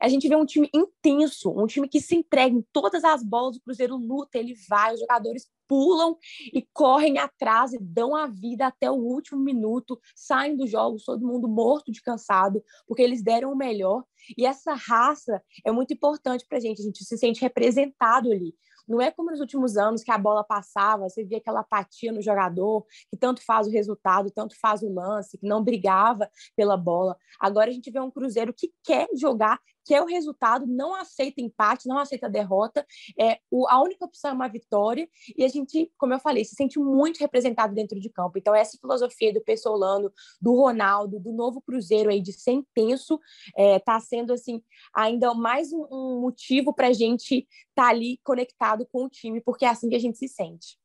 a 0.00 0.08
gente 0.08 0.28
vê 0.28 0.36
um 0.36 0.46
time 0.46 0.70
intenso, 0.74 1.50
um 1.50 1.66
time 1.66 1.88
que 1.88 2.00
se 2.00 2.14
entrega 2.14 2.54
em 2.54 2.64
todas 2.72 3.04
as 3.04 3.22
bolas, 3.22 3.56
o 3.56 3.62
Cruzeiro 3.62 3.96
luta, 3.96 4.38
ele 4.38 4.54
vai, 4.68 4.94
os 4.94 5.00
jogadores 5.00 5.48
pulam 5.68 6.16
e 6.52 6.66
correm 6.72 7.18
atrás 7.18 7.72
e 7.72 7.78
dão 7.78 8.14
a 8.14 8.26
vida 8.26 8.66
até 8.66 8.90
o 8.90 8.94
último 8.94 9.40
minuto, 9.40 9.98
saem 10.14 10.56
dos 10.56 10.70
jogos, 10.70 11.04
todo 11.04 11.26
mundo 11.26 11.48
morto 11.48 11.90
de 11.90 12.00
cansado, 12.00 12.62
porque 12.86 13.02
eles 13.02 13.22
deram 13.22 13.52
o 13.52 13.56
melhor. 13.56 14.04
E 14.36 14.46
essa 14.46 14.74
raça 14.74 15.42
é 15.64 15.70
muito 15.70 15.92
importante 15.92 16.46
para 16.48 16.58
a 16.58 16.60
gente, 16.60 16.80
a 16.80 16.84
gente 16.84 17.04
se 17.04 17.18
sente 17.18 17.40
representado 17.40 18.30
ali. 18.30 18.54
Não 18.86 19.00
é 19.00 19.10
como 19.10 19.30
nos 19.30 19.40
últimos 19.40 19.76
anos 19.76 20.02
que 20.02 20.10
a 20.10 20.18
bola 20.18 20.44
passava, 20.44 21.08
você 21.08 21.24
via 21.24 21.38
aquela 21.38 21.60
apatia 21.60 22.12
no 22.12 22.22
jogador, 22.22 22.84
que 23.10 23.16
tanto 23.16 23.44
faz 23.44 23.66
o 23.66 23.70
resultado, 23.70 24.30
tanto 24.30 24.58
faz 24.58 24.82
o 24.82 24.92
lance, 24.92 25.38
que 25.38 25.46
não 25.46 25.62
brigava 25.62 26.30
pela 26.56 26.76
bola. 26.76 27.16
Agora 27.40 27.70
a 27.70 27.72
gente 27.72 27.90
vê 27.90 28.00
um 28.00 28.10
Cruzeiro 28.10 28.52
que 28.52 28.72
quer 28.84 29.08
jogar, 29.14 29.60
quer 29.86 30.02
o 30.02 30.06
resultado, 30.06 30.66
não 30.66 30.94
aceita 30.94 31.40
empate, 31.40 31.86
não 31.86 31.98
aceita 31.98 32.28
derrota. 32.28 32.84
É, 33.18 33.38
o, 33.50 33.68
a 33.68 33.80
única 33.80 34.04
opção 34.04 34.32
é 34.32 34.34
uma 34.34 34.48
vitória, 34.48 35.08
e 35.36 35.44
a 35.44 35.48
gente, 35.48 35.90
como 35.96 36.12
eu 36.12 36.18
falei, 36.18 36.44
se 36.44 36.56
sente 36.56 36.78
muito 36.78 37.18
representado 37.18 37.74
dentro 37.74 38.00
de 38.00 38.10
campo. 38.10 38.36
Então, 38.36 38.54
essa 38.54 38.76
filosofia 38.78 39.32
do 39.32 39.40
Pessolano, 39.40 40.12
do 40.40 40.54
Ronaldo, 40.54 41.20
do 41.20 41.32
novo 41.32 41.60
Cruzeiro 41.60 42.10
aí 42.10 42.20
de 42.20 42.32
ser 42.32 42.52
intenso, 42.52 43.20
está 43.48 43.62
é, 43.62 43.78
tá 43.78 44.00
sendo 44.00 44.32
assim 44.32 44.62
ainda 44.92 45.32
mais 45.34 45.72
um, 45.72 45.86
um 45.90 46.20
motivo 46.20 46.74
para 46.74 46.88
a 46.88 46.92
gente 46.92 47.46
estar 47.68 47.84
tá 47.84 47.88
ali 47.88 48.18
conectado 48.24 48.86
com 48.90 49.04
o 49.04 49.08
time, 49.08 49.40
porque 49.40 49.64
é 49.64 49.68
assim 49.68 49.88
que 49.88 49.96
a 49.96 50.00
gente 50.00 50.18
se 50.18 50.28
sente. 50.28 50.76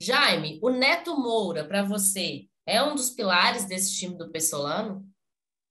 Jaime, 0.00 0.58
o 0.62 0.70
Neto 0.70 1.16
Moura, 1.20 1.66
para 1.66 1.82
você, 1.82 2.48
é 2.64 2.82
um 2.82 2.94
dos 2.94 3.10
pilares 3.10 3.64
desse 3.64 3.96
time 3.96 4.16
do 4.16 4.30
Pessolano? 4.30 5.04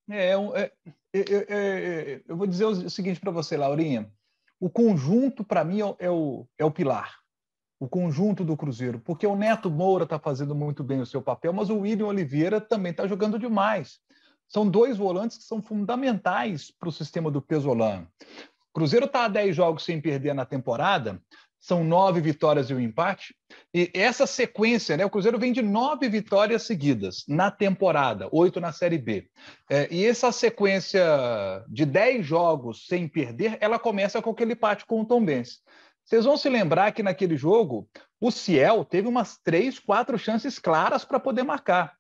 É, 0.10 0.32
é, 0.32 0.72
eu, 1.24 1.41
eu, 1.41 2.21
eu, 2.27 2.38
vou 2.38 2.47
dizer 2.47 2.65
o 2.65 2.89
seguinte 2.89 3.19
para 3.19 3.31
você, 3.31 3.55
Laurinha. 3.57 4.12
O 4.59 4.69
conjunto, 4.69 5.43
para 5.43 5.63
mim, 5.63 5.81
é, 5.81 5.95
é 6.00 6.09
o, 6.09 6.47
é 6.57 6.65
o 6.65 6.71
pilar. 6.71 7.15
O 7.79 7.88
conjunto 7.88 8.43
do 8.43 8.57
Cruzeiro. 8.57 9.00
Porque 9.00 9.25
o 9.25 9.36
Neto 9.36 9.69
Moura 9.69 10.03
está 10.03 10.17
fazendo 10.17 10.55
muito 10.55 10.83
bem 10.83 11.00
o 11.00 11.05
seu 11.05 11.21
papel, 11.21 11.53
mas 11.53 11.69
o 11.69 11.79
William 11.79 12.07
Oliveira 12.07 12.59
também 12.59 12.91
está 12.91 13.07
jogando 13.07 13.38
demais. 13.38 14.00
São 14.47 14.67
dois 14.67 14.97
volantes 14.97 15.38
que 15.38 15.43
são 15.43 15.62
fundamentais 15.62 16.71
para 16.71 16.89
o 16.89 16.91
sistema 16.91 17.29
do 17.29 17.41
Pesolano. 17.41 18.07
Cruzeiro 18.74 19.07
está 19.07 19.25
a 19.25 19.27
10 19.27 19.55
jogos 19.55 19.83
sem 19.83 20.00
perder 20.00 20.33
na 20.33 20.45
temporada, 20.45 21.21
são 21.67 21.83
nove 21.83 22.21
vitórias 22.21 22.69
e 22.69 22.74
um 22.74 22.79
empate. 22.79 23.36
E 23.74 23.91
essa 23.93 24.25
sequência, 24.25 24.95
né? 24.95 25.05
O 25.05 25.09
Cruzeiro 25.09 25.38
vem 25.38 25.51
de 25.51 25.62
nove 25.62 26.07
vitórias 26.07 26.63
seguidas 26.63 27.25
na 27.27 27.51
temporada, 27.51 28.29
oito 28.31 28.62
na 28.62 28.71
Série 28.71 28.97
B. 28.97 29.27
É, 29.69 29.86
e 29.91 30.05
essa 30.05 30.31
sequência 30.31 31.05
de 31.67 31.86
dez 31.86 32.25
jogos 32.25 32.88
sem 32.88 33.05
perder, 33.05 33.57
ela 33.59 33.77
começa 33.77 34.21
com 34.21 34.29
aquele 34.29 34.53
empate 34.53 34.86
com 34.86 35.01
o 35.01 35.05
Tom 35.05 35.25
Benz. 35.25 35.59
Vocês 36.05 36.24
vão 36.24 36.38
se 36.38 36.47
lembrar 36.47 36.93
que 36.93 37.03
naquele 37.03 37.36
jogo 37.36 37.89
o 38.17 38.31
Ciel 38.31 38.86
teve 38.86 39.09
umas 39.09 39.38
três, 39.38 39.77
quatro 39.77 40.17
chances 40.17 40.57
claras 40.57 41.03
para 41.03 41.19
poder 41.19 41.43
marcar. 41.43 41.93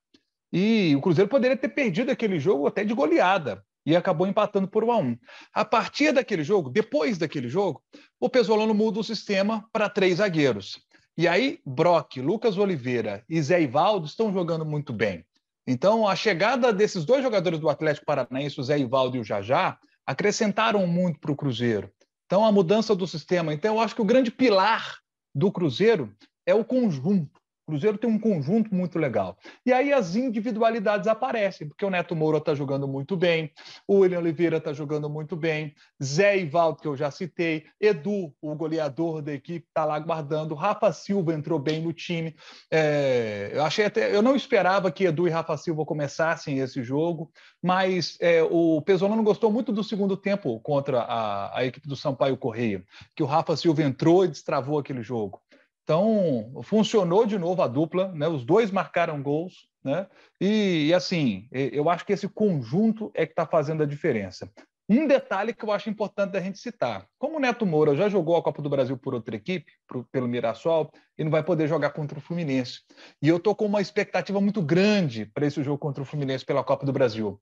E 0.51 0.95
o 0.95 1.01
Cruzeiro 1.01 1.29
poderia 1.29 1.57
ter 1.57 1.67
perdido 1.69 2.09
aquele 2.09 2.39
jogo 2.39 2.67
até 2.67 2.85
de 2.85 2.93
goleada 2.93 3.61
e 3.87 3.95
acabou 3.95 4.27
empatando 4.27 4.67
por 4.67 4.83
1 4.83 4.91
a 4.91 4.97
1. 4.97 5.17
A 5.53 5.63
partir 5.63 6.11
daquele 6.11 6.43
jogo, 6.43 6.69
depois 6.69 7.17
daquele 7.17 7.47
jogo, 7.47 7.81
o 8.19 8.29
Pesolano 8.29 8.73
muda 8.73 8.99
o 8.99 9.03
sistema 9.03 9.65
para 9.71 9.87
três 9.87 10.17
zagueiros. 10.17 10.77
E 11.17 11.25
aí, 11.25 11.61
Brock, 11.65 12.17
Lucas 12.17 12.57
Oliveira 12.57 13.23
e 13.29 13.41
Zé 13.41 13.61
Ivaldo 13.61 14.05
estão 14.05 14.31
jogando 14.33 14.65
muito 14.65 14.91
bem. 14.91 15.25
Então, 15.65 16.05
a 16.05 16.17
chegada 16.17 16.73
desses 16.73 17.05
dois 17.05 17.23
jogadores 17.23 17.59
do 17.59 17.69
Atlético 17.69 18.05
Paranaense, 18.05 18.59
o 18.59 18.63
Zé 18.63 18.77
Ivaldo 18.77 19.15
e 19.15 19.21
o 19.21 19.23
Jajá, 19.23 19.79
acrescentaram 20.05 20.85
muito 20.85 21.19
para 21.21 21.31
o 21.31 21.35
Cruzeiro. 21.35 21.89
Então, 22.25 22.45
a 22.45 22.51
mudança 22.51 22.93
do 22.93 23.07
sistema. 23.07 23.53
Então, 23.53 23.75
eu 23.75 23.81
acho 23.81 23.95
que 23.95 24.01
o 24.01 24.05
grande 24.05 24.29
pilar 24.29 24.97
do 25.33 25.49
Cruzeiro 25.49 26.13
é 26.45 26.53
o 26.53 26.65
conjunto. 26.65 27.39
Cruzeiro 27.67 27.97
tem 27.97 28.09
um 28.09 28.17
conjunto 28.17 28.73
muito 28.73 28.97
legal. 28.97 29.37
E 29.65 29.73
aí 29.73 29.91
as 29.91 30.15
individualidades 30.15 31.05
aparecem, 31.05 31.67
porque 31.67 31.83
o 31.83 31.89
Neto 31.89 32.15
Moura 32.15 32.37
está 32.37 32.55
jogando 32.55 32.87
muito 32.87 33.17
bem, 33.17 33.51
o 33.85 33.97
William 33.99 34.19
Oliveira 34.19 34.55
está 34.55 34.71
jogando 34.71 35.09
muito 35.09 35.35
bem, 35.35 35.75
Zé 36.01 36.39
Ivaldo, 36.39 36.79
que 36.79 36.87
eu 36.87 36.95
já 36.95 37.11
citei, 37.11 37.65
Edu, 37.79 38.33
o 38.41 38.55
goleador 38.55 39.21
da 39.21 39.33
equipe, 39.33 39.67
está 39.67 39.83
lá 39.83 39.99
guardando, 39.99 40.55
Rafa 40.55 40.93
Silva 40.93 41.33
entrou 41.33 41.59
bem 41.59 41.81
no 41.81 41.91
time. 41.91 42.33
É, 42.71 43.51
eu 43.53 43.65
achei 43.65 43.83
até, 43.83 44.15
eu 44.15 44.21
não 44.21 44.33
esperava 44.33 44.89
que 44.89 45.03
Edu 45.03 45.27
e 45.27 45.29
Rafa 45.29 45.57
Silva 45.57 45.85
começassem 45.85 46.59
esse 46.59 46.81
jogo, 46.81 47.29
mas 47.61 48.17
é, 48.21 48.41
o 48.43 48.81
Pesolano 48.81 49.23
gostou 49.23 49.51
muito 49.51 49.73
do 49.73 49.83
segundo 49.83 50.15
tempo 50.15 50.57
contra 50.61 51.01
a, 51.01 51.59
a 51.59 51.65
equipe 51.65 51.85
do 51.85 51.97
Sampaio 51.97 52.37
Correia, 52.37 52.81
que 53.13 53.23
o 53.23 53.25
Rafa 53.25 53.57
Silva 53.57 53.83
entrou 53.83 54.23
e 54.23 54.29
destravou 54.29 54.79
aquele 54.79 55.03
jogo. 55.03 55.41
Então, 55.87 56.51
funcionou 56.63 57.25
de 57.25 57.39
novo 57.39 57.61
a 57.61 57.67
dupla, 57.67 58.11
né? 58.11 58.27
os 58.27 58.43
dois 58.43 58.69
marcaram 58.71 59.23
gols, 59.23 59.69
né? 59.81 60.05
E, 60.39 60.87
e 60.87 60.93
assim, 60.93 61.47
eu 61.49 61.89
acho 61.89 62.05
que 62.05 62.11
esse 62.11 62.27
conjunto 62.27 63.09
é 63.13 63.25
que 63.25 63.31
está 63.31 63.45
fazendo 63.45 63.83
a 63.83 63.85
diferença. 63.85 64.51
Um 64.89 65.07
detalhe 65.07 65.53
que 65.53 65.63
eu 65.63 65.71
acho 65.71 65.89
importante 65.89 66.33
da 66.33 66.41
gente 66.41 66.59
citar: 66.59 67.07
como 67.17 67.37
o 67.37 67.39
Neto 67.39 67.65
Moura 67.65 67.95
já 67.95 68.09
jogou 68.09 68.35
a 68.35 68.43
Copa 68.43 68.61
do 68.61 68.69
Brasil 68.69 68.97
por 68.97 69.13
outra 69.13 69.37
equipe, 69.37 69.71
pelo 70.11 70.27
Mirassol, 70.27 70.91
e 71.17 71.23
não 71.23 71.31
vai 71.31 71.41
poder 71.41 71.69
jogar 71.69 71.91
contra 71.91 72.17
o 72.17 72.21
Fluminense. 72.21 72.81
E 73.21 73.29
eu 73.29 73.37
estou 73.37 73.55
com 73.55 73.65
uma 73.65 73.79
expectativa 73.79 74.41
muito 74.41 74.61
grande 74.61 75.25
para 75.25 75.47
esse 75.47 75.63
jogo 75.63 75.77
contra 75.77 76.03
o 76.03 76.05
Fluminense 76.05 76.43
pela 76.43 76.65
Copa 76.65 76.85
do 76.85 76.91
Brasil. 76.91 77.39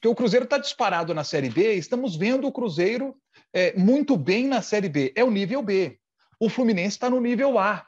Porque 0.00 0.08
o 0.08 0.16
Cruzeiro 0.16 0.46
está 0.46 0.58
disparado 0.58 1.14
na 1.14 1.22
Série 1.22 1.48
B, 1.48 1.74
estamos 1.74 2.16
vendo 2.16 2.48
o 2.48 2.52
Cruzeiro 2.52 3.14
é, 3.52 3.72
muito 3.78 4.16
bem 4.16 4.48
na 4.48 4.62
Série 4.62 4.88
B. 4.88 5.12
É 5.14 5.22
o 5.22 5.30
nível 5.30 5.62
B. 5.62 6.00
O 6.38 6.48
Fluminense 6.48 6.96
está 6.96 7.08
no 7.08 7.20
nível 7.20 7.58
A. 7.58 7.86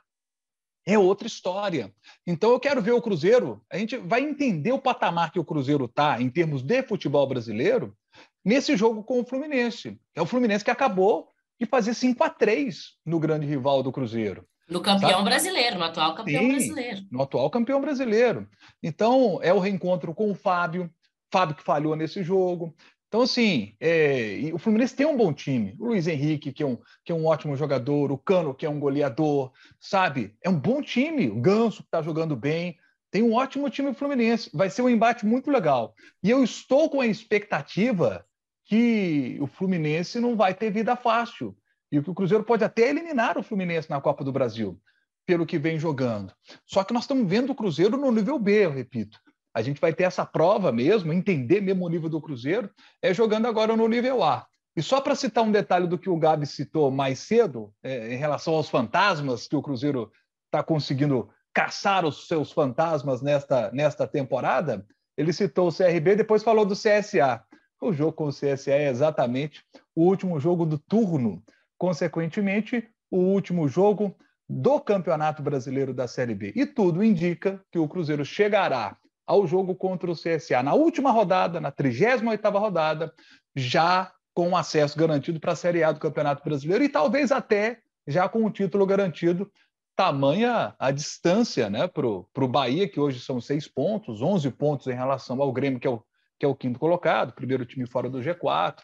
É 0.87 0.99
outra 0.99 1.26
história. 1.26 1.93
Então 2.25 2.50
eu 2.50 2.61
quero 2.61 2.81
ver 2.81 2.93
o 2.93 3.03
Cruzeiro. 3.03 3.61
A 3.71 3.76
gente 3.76 3.97
vai 3.97 4.21
entender 4.21 4.73
o 4.73 4.79
patamar 4.79 5.33
que 5.33 5.38
o 5.38 5.45
Cruzeiro 5.45 5.87
está 5.87 6.21
em 6.21 6.31
termos 6.31 6.62
de 6.62 6.83
futebol 6.83 7.26
brasileiro 7.26 7.97
nesse 8.45 8.76
jogo 8.76 9.03
com 9.03 9.21
o 9.21 9.25
Fluminense. 9.25 9.99
É 10.15 10.23
o 10.23 10.26
Fluminense 10.26 10.65
que 10.65 10.71
acabou 10.71 11.29
de 11.59 11.67
fazer 11.67 11.95
5 11.95 12.23
a 12.23 12.31
3 12.31 12.93
no 13.05 13.19
grande 13.19 13.47
rival 13.47 13.83
do 13.83 13.91
Cruzeiro. 13.91 14.47
No 14.69 14.81
campeão 14.81 15.11
sabe? 15.11 15.25
brasileiro, 15.25 15.79
no 15.79 15.85
atual 15.85 16.15
campeão 16.15 16.43
Sim, 16.43 16.49
brasileiro. 16.50 17.00
No 17.11 17.23
atual 17.23 17.50
campeão 17.50 17.81
brasileiro. 17.81 18.49
Então, 18.83 19.38
é 19.43 19.53
o 19.53 19.59
reencontro 19.59 20.12
com 20.12 20.31
o 20.31 20.35
Fábio, 20.35 20.91
Fábio 21.31 21.57
que 21.57 21.62
falhou 21.62 21.95
nesse 21.97 22.23
jogo. 22.23 22.75
Então, 23.09 23.23
assim, 23.23 23.75
é, 23.81 24.51
o 24.53 24.59
Fluminense 24.59 24.95
tem 24.95 25.07
um 25.07 25.17
bom 25.17 25.33
time. 25.33 25.77
O 25.79 25.87
Luiz 25.87 26.07
Henrique, 26.07 26.53
que 26.53 26.63
é, 26.63 26.67
um, 26.67 26.77
que 27.05 27.13
é 27.13 27.15
um 27.15 27.27
ótimo 27.27 27.57
jogador, 27.57 28.11
o 28.11 28.19
Cano, 28.19 28.55
que 28.55 28.67
é 28.67 28.71
um 28.71 28.81
goleador, 28.81 29.53
sabe? 29.79 30.35
É 30.43 30.51
um 30.51 30.59
bom 30.59 30.83
time. 30.83 31.29
O 31.29 31.41
Ganso, 31.41 31.83
que 31.83 31.89
está 31.89 32.03
jogando 32.03 32.35
bem. 32.35 32.77
Tem 33.11 33.23
um 33.23 33.35
ótimo 33.35 33.71
time 33.71 33.95
Fluminense. 33.95 34.51
Vai 34.53 34.69
ser 34.69 34.83
um 34.83 34.89
embate 34.89 35.25
muito 35.25 35.51
legal. 35.51 35.95
E 36.23 36.31
eu 36.31 36.43
estou 36.43 36.91
com 36.91 37.01
a 37.01 37.07
expectativa 37.07 38.27
que 38.65 39.39
o 39.41 39.47
Fluminense 39.47 40.19
não 40.19 40.37
vai 40.37 40.53
ter 40.53 40.71
vida 40.71 40.97
fácil 40.97 41.57
e 41.91 42.03
que 42.03 42.11
o 42.11 42.15
Cruzeiro 42.15 42.43
pode 42.43 42.65
até 42.65 42.89
eliminar 42.89 43.39
o 43.39 43.43
Fluminense 43.43 43.89
na 43.89 44.01
Copa 44.01 44.25
do 44.25 44.33
Brasil, 44.33 44.79
pelo 45.25 45.47
que 45.47 45.59
vem 45.59 45.79
jogando. 45.79 46.33
Só 46.67 46.83
que 46.83 46.93
nós 46.93 47.05
estamos 47.05 47.29
vendo 47.29 47.51
o 47.51 47.55
Cruzeiro 47.55 47.97
no 47.97 48.11
nível 48.11 48.39
B, 48.39 48.67
eu 48.67 48.73
repito. 48.73 49.21
A 49.57 49.63
gente 49.63 49.81
vai 49.81 49.91
ter 49.91 50.03
essa 50.03 50.27
prova 50.27 50.71
mesmo, 50.71 51.15
entender 51.15 51.63
mesmo 51.63 51.87
o 51.87 51.89
nível 51.89 52.11
do 52.11 52.21
Cruzeiro, 52.21 52.69
é 53.01 53.15
jogando 53.15 53.47
agora 53.47 53.75
no 53.75 53.89
nível 53.89 54.23
A. 54.23 54.47
E 54.77 54.83
só 54.83 55.01
para 55.01 55.15
citar 55.15 55.43
um 55.43 55.51
detalhe 55.51 55.87
do 55.87 55.97
que 55.97 56.11
o 56.11 56.19
Gabi 56.19 56.45
citou 56.45 56.91
mais 56.91 57.21
cedo, 57.21 57.73
é, 57.83 58.13
em 58.13 58.19
relação 58.19 58.53
aos 58.53 58.69
fantasmas 58.69 59.49
que 59.49 59.57
o 59.57 59.63
Cruzeiro 59.63 60.13
está 60.45 60.63
conseguindo 60.63 61.31
caçar 61.55 62.05
os 62.05 62.29
seus 62.29 62.53
fantasmas 62.53 63.23
nesta, 63.23 63.71
nesta 63.73 64.07
temporada, 64.07 64.85
ele 65.17 65.33
citou 65.33 65.69
o 65.69 65.75
CRB, 65.75 66.17
depois 66.17 66.43
falou 66.43 66.67
do 66.67 66.75
CSA. 66.75 67.43
O 67.81 67.95
jogo 67.95 68.13
com 68.13 68.25
o 68.27 68.33
CSA 68.33 68.73
é 68.73 68.91
exatamente 68.91 69.65
o 69.95 70.03
último 70.03 70.39
jogo 70.39 70.67
do 70.67 70.79
turno, 70.79 71.43
consequentemente, 71.79 72.87
o 73.11 73.21
último 73.21 73.67
jogo 73.69 74.15
do 74.47 74.79
Campeonato 74.81 75.43
Brasileiro 75.43 75.95
da 75.95 76.07
Série 76.07 76.35
B. 76.35 76.53
E 76.55 76.67
tudo 76.67 77.03
indica 77.03 77.59
que 77.73 77.79
o 77.79 77.89
Cruzeiro 77.89 78.23
chegará 78.23 78.99
ao 79.26 79.47
jogo 79.47 79.75
contra 79.75 80.11
o 80.11 80.14
CSA 80.14 80.62
na 80.62 80.75
última 80.75 81.11
rodada, 81.11 81.61
na 81.61 81.73
38ª 81.73 82.59
rodada, 82.59 83.12
já 83.54 84.12
com 84.33 84.56
acesso 84.56 84.99
garantido 84.99 85.40
para 85.40 85.52
a 85.52 85.56
Série 85.56 85.83
A 85.83 85.92
do 85.92 86.00
Campeonato 86.00 86.45
Brasileiro 86.45 86.85
e 86.85 86.88
talvez 86.88 87.33
até 87.33 87.80
já 88.06 88.28
com 88.28 88.45
o 88.45 88.50
título 88.50 88.87
garantido, 88.87 89.50
tamanha 89.97 90.75
a 90.78 90.90
distância 90.90 91.68
né, 91.68 91.88
para 91.88 92.06
o 92.06 92.49
Bahia, 92.49 92.88
que 92.88 93.00
hoje 93.00 93.18
são 93.18 93.40
seis 93.40 93.66
pontos, 93.66 94.23
11 94.23 94.50
pontos 94.52 94.87
em 94.87 94.95
relação 94.95 95.40
ao 95.40 95.52
Grêmio, 95.52 95.80
que 95.80 95.87
é 95.87 95.90
o, 95.90 96.02
que 96.38 96.45
é 96.45 96.49
o 96.49 96.54
quinto 96.54 96.78
colocado, 96.78 97.33
primeiro 97.33 97.64
time 97.64 97.87
fora 97.87 98.09
do 98.09 98.21
G4. 98.21 98.76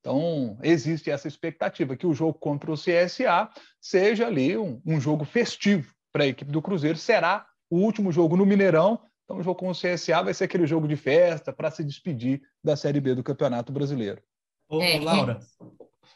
Então, 0.00 0.58
existe 0.62 1.10
essa 1.10 1.26
expectativa 1.26 1.96
que 1.96 2.06
o 2.06 2.12
jogo 2.12 2.34
contra 2.34 2.70
o 2.70 2.74
CSA 2.74 3.48
seja 3.80 4.26
ali 4.26 4.56
um, 4.56 4.80
um 4.84 5.00
jogo 5.00 5.24
festivo 5.24 5.92
para 6.12 6.24
a 6.24 6.28
equipe 6.28 6.50
do 6.50 6.62
Cruzeiro. 6.62 6.98
Será 6.98 7.46
o 7.70 7.78
último 7.78 8.12
jogo 8.12 8.36
no 8.36 8.46
Mineirão. 8.46 9.00
Então, 9.26 9.38
o 9.38 9.42
jogo 9.42 9.58
com 9.58 9.68
o 9.68 9.72
CSA 9.72 10.22
vai 10.22 10.32
ser 10.32 10.44
aquele 10.44 10.68
jogo 10.68 10.86
de 10.86 10.94
festa 10.94 11.52
para 11.52 11.68
se 11.68 11.82
despedir 11.82 12.40
da 12.62 12.76
Série 12.76 13.00
B 13.00 13.12
do 13.12 13.24
Campeonato 13.24 13.72
Brasileiro. 13.72 14.22
Ô, 14.68 14.80
é, 14.80 15.00
Laura, 15.00 15.40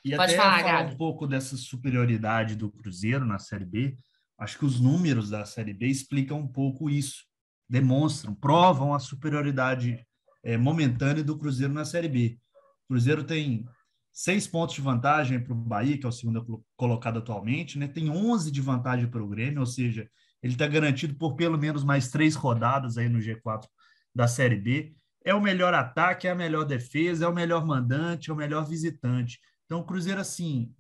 e 0.05 0.17
Pode 0.17 0.35
até 0.35 0.37
falar, 0.37 0.61
falar 0.61 0.87
um 0.87 0.97
pouco 0.97 1.27
dessa 1.27 1.57
superioridade 1.57 2.55
do 2.55 2.71
Cruzeiro 2.71 3.27
na 3.27 3.41
Série 3.41 3.65
B, 3.65 3.99
acho 4.39 4.59
que 4.59 4.65
os 4.65 4.79
números 4.79 5.31
da 5.31 5.45
Série 5.45 5.75
B 5.75 5.87
explicam 5.87 6.39
um 6.39 6.47
pouco 6.47 6.89
isso, 6.89 7.25
demonstram, 7.69 8.33
provam 8.33 8.95
a 8.95 9.01
superioridade 9.01 10.07
é, 10.45 10.57
momentânea 10.57 11.25
do 11.25 11.37
Cruzeiro 11.37 11.73
na 11.73 11.85
Série 11.85 12.09
B. 12.09 12.39
O 12.85 12.95
Cruzeiro 12.95 13.25
tem 13.25 13.67
seis 14.13 14.47
pontos 14.47 14.77
de 14.77 14.81
vantagem 14.81 15.43
para 15.43 15.53
o 15.53 15.57
Bahia, 15.57 15.99
que 15.99 16.07
é 16.07 16.09
o 16.09 16.13
segundo 16.13 16.65
colocado 16.77 17.19
atualmente, 17.19 17.77
né? 17.77 17.89
tem 17.89 18.09
11 18.09 18.53
de 18.53 18.61
vantagem 18.61 19.09
para 19.09 19.23
o 19.23 19.29
Grêmio, 19.29 19.61
ou 19.61 19.67
seja, 19.67 20.09
ele 20.43 20.55
está 20.55 20.67
garantido 20.67 21.15
por 21.15 21.37
pelo 21.37 21.59
menos 21.59 21.85
mais 21.85 22.09
três 22.09 22.35
rodadas 22.35 22.97
aí 22.99 23.09
no 23.09 23.19
G4 23.19 23.67
da 24.15 24.27
Série 24.27 24.57
B 24.57 24.95
é 25.25 25.35
o 25.35 25.41
melhor 25.41 25.75
ataque, 25.75 26.27
é 26.27 26.31
a 26.31 26.35
melhor 26.35 26.65
defesa, 26.65 27.25
é 27.25 27.29
o 27.29 27.35
melhor 27.35 27.65
mandante, 27.67 28.31
é 28.31 28.33
o 28.33 28.37
melhor 28.37 28.65
visitante. 28.65 29.39
Então, 29.67 29.81
o 29.81 29.85
Cruzeiro, 29.85 30.21
assim, 30.21 30.75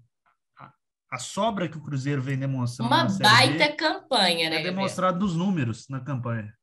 a, 0.58 0.72
a 1.12 1.18
sobra 1.18 1.68
que 1.68 1.76
o 1.76 1.82
Cruzeiro 1.82 2.22
vem 2.22 2.38
demonstrando. 2.38 2.92
Uma 2.92 3.04
baita 3.04 3.68
B, 3.68 3.72
campanha, 3.74 4.50
né? 4.50 4.60
É 4.60 4.62
demonstrado 4.62 5.18
nos 5.18 5.36
números 5.36 5.88
na 5.88 6.00
campanha. 6.00 6.54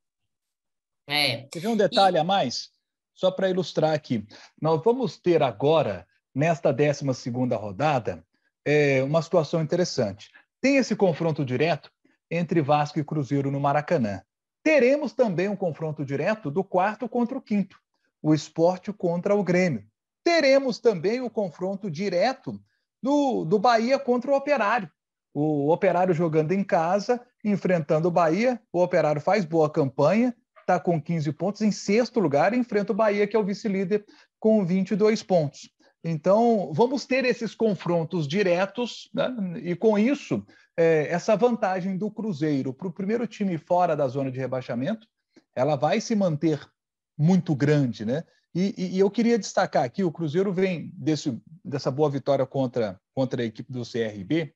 É. 1.08 1.48
Quer 1.52 1.60
ver 1.60 1.68
um 1.68 1.76
detalhe 1.76 2.16
e... 2.16 2.20
a 2.20 2.24
mais? 2.24 2.70
Só 3.14 3.30
para 3.30 3.48
ilustrar 3.48 3.94
aqui. 3.94 4.26
Nós 4.60 4.82
vamos 4.84 5.18
ter 5.18 5.42
agora, 5.42 6.06
nesta 6.34 6.72
12 6.72 7.30
rodada, 7.56 8.24
é, 8.64 9.02
uma 9.02 9.22
situação 9.22 9.62
interessante. 9.62 10.30
Tem 10.60 10.76
esse 10.76 10.94
confronto 10.94 11.44
direto 11.44 11.90
entre 12.30 12.60
Vasco 12.60 12.98
e 12.98 13.04
Cruzeiro 13.04 13.50
no 13.50 13.60
Maracanã. 13.60 14.22
Teremos 14.62 15.12
também 15.12 15.48
um 15.48 15.56
confronto 15.56 16.04
direto 16.04 16.50
do 16.50 16.62
quarto 16.62 17.08
contra 17.08 17.38
o 17.38 17.40
quinto, 17.42 17.78
o 18.22 18.34
esporte 18.34 18.92
contra 18.92 19.34
o 19.34 19.42
Grêmio. 19.42 19.84
Teremos 20.22 20.78
também 20.78 21.20
o 21.20 21.30
confronto 21.30 21.90
direto 21.90 22.60
do, 23.02 23.44
do 23.44 23.58
Bahia 23.58 23.98
contra 23.98 24.30
o 24.30 24.34
Operário. 24.34 24.90
O 25.32 25.72
Operário 25.72 26.12
jogando 26.12 26.52
em 26.52 26.64
casa, 26.64 27.20
enfrentando 27.44 28.08
o 28.08 28.10
Bahia. 28.10 28.60
O 28.72 28.82
Operário 28.82 29.20
faz 29.20 29.44
boa 29.44 29.70
campanha, 29.70 30.34
está 30.60 30.78
com 30.78 31.00
15 31.00 31.32
pontos, 31.32 31.62
em 31.62 31.70
sexto 31.70 32.20
lugar, 32.20 32.52
enfrenta 32.52 32.92
o 32.92 32.96
Bahia, 32.96 33.26
que 33.26 33.36
é 33.36 33.38
o 33.38 33.44
vice-líder, 33.44 34.04
com 34.38 34.64
22 34.64 35.22
pontos. 35.22 35.70
Então, 36.04 36.72
vamos 36.72 37.04
ter 37.04 37.24
esses 37.24 37.54
confrontos 37.54 38.26
diretos, 38.26 39.10
né? 39.12 39.34
e 39.62 39.74
com 39.74 39.98
isso, 39.98 40.44
é, 40.76 41.08
essa 41.08 41.36
vantagem 41.36 41.98
do 41.98 42.10
Cruzeiro 42.10 42.72
para 42.72 42.86
o 42.86 42.92
primeiro 42.92 43.26
time 43.26 43.58
fora 43.58 43.96
da 43.96 44.06
zona 44.06 44.30
de 44.30 44.38
rebaixamento, 44.38 45.06
ela 45.54 45.74
vai 45.74 46.00
se 46.00 46.14
manter 46.14 46.60
muito 47.18 47.54
grande, 47.54 48.04
né? 48.04 48.22
E, 48.54 48.74
e, 48.78 48.96
e 48.96 48.98
eu 48.98 49.10
queria 49.10 49.38
destacar 49.38 49.84
aqui, 49.84 50.04
o 50.04 50.12
Cruzeiro 50.12 50.52
vem 50.52 50.90
desse, 50.94 51.36
dessa 51.64 51.90
boa 51.90 52.08
vitória 52.08 52.46
contra, 52.46 52.98
contra 53.12 53.42
a 53.42 53.44
equipe 53.44 53.72
do 53.72 53.82
CRB, 53.82 54.54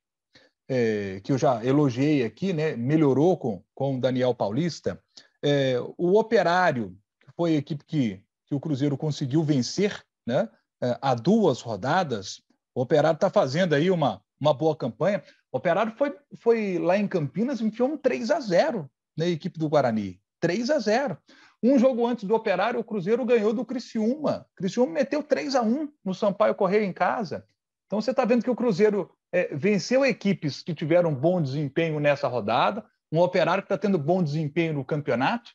é, 0.68 1.20
que 1.22 1.32
eu 1.32 1.38
já 1.38 1.64
elogiei 1.64 2.24
aqui, 2.24 2.52
né? 2.52 2.76
Melhorou 2.76 3.36
com, 3.36 3.62
com 3.74 3.96
o 3.96 4.00
Daniel 4.00 4.32
Paulista. 4.34 5.02
É, 5.42 5.76
o 5.98 6.18
Operário, 6.18 6.96
que 7.20 7.32
foi 7.36 7.54
a 7.54 7.58
equipe 7.58 7.84
que, 7.84 8.22
que 8.46 8.54
o 8.54 8.60
Cruzeiro 8.60 8.96
conseguiu 8.96 9.42
vencer, 9.42 10.00
né? 10.26 10.48
É, 10.82 10.98
há 11.00 11.14
duas 11.14 11.60
rodadas, 11.60 12.42
o 12.74 12.82
Operário 12.82 13.14
está 13.14 13.30
fazendo 13.30 13.74
aí 13.74 13.88
uma, 13.90 14.20
uma 14.40 14.52
boa 14.52 14.74
campanha. 14.74 15.22
O 15.52 15.58
Operário 15.58 15.92
foi, 15.96 16.12
foi 16.40 16.78
lá 16.78 16.98
em 16.98 17.06
Campinas 17.06 17.60
e 17.60 17.64
enfiou 17.64 17.90
um 17.90 17.96
3 17.96 18.30
a 18.32 18.40
0 18.40 18.90
na 19.16 19.26
equipe 19.26 19.58
do 19.58 19.68
Guarani. 19.68 20.20
3 20.40 20.70
a 20.70 20.78
0 20.80 21.16
Um 21.62 21.78
jogo 21.78 22.04
antes 22.04 22.24
do 22.24 22.34
Operário, 22.34 22.80
o 22.80 22.84
Cruzeiro 22.84 23.24
ganhou 23.24 23.52
do 23.52 23.64
Criciúma. 23.64 24.44
Criciúma 24.56 24.92
meteu 24.92 25.22
3 25.22 25.54
a 25.54 25.62
1 25.62 25.88
no 26.04 26.14
Sampaio 26.14 26.54
Correia 26.54 26.84
em 26.84 26.92
casa. 26.92 27.46
Então 27.86 28.00
você 28.00 28.10
está 28.10 28.24
vendo 28.24 28.42
que 28.42 28.50
o 28.50 28.56
Cruzeiro 28.56 29.08
é, 29.30 29.54
venceu 29.54 30.04
equipes 30.04 30.62
que 30.62 30.74
tiveram 30.74 31.14
bom 31.14 31.40
desempenho 31.40 32.00
nessa 32.00 32.26
rodada, 32.26 32.84
um 33.12 33.20
Operário 33.20 33.62
que 33.62 33.66
está 33.66 33.78
tendo 33.78 33.98
bom 33.98 34.20
desempenho 34.22 34.72
no 34.72 34.84
campeonato. 34.84 35.52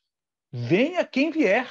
Venha 0.54 1.04
quem 1.04 1.32
vier, 1.32 1.68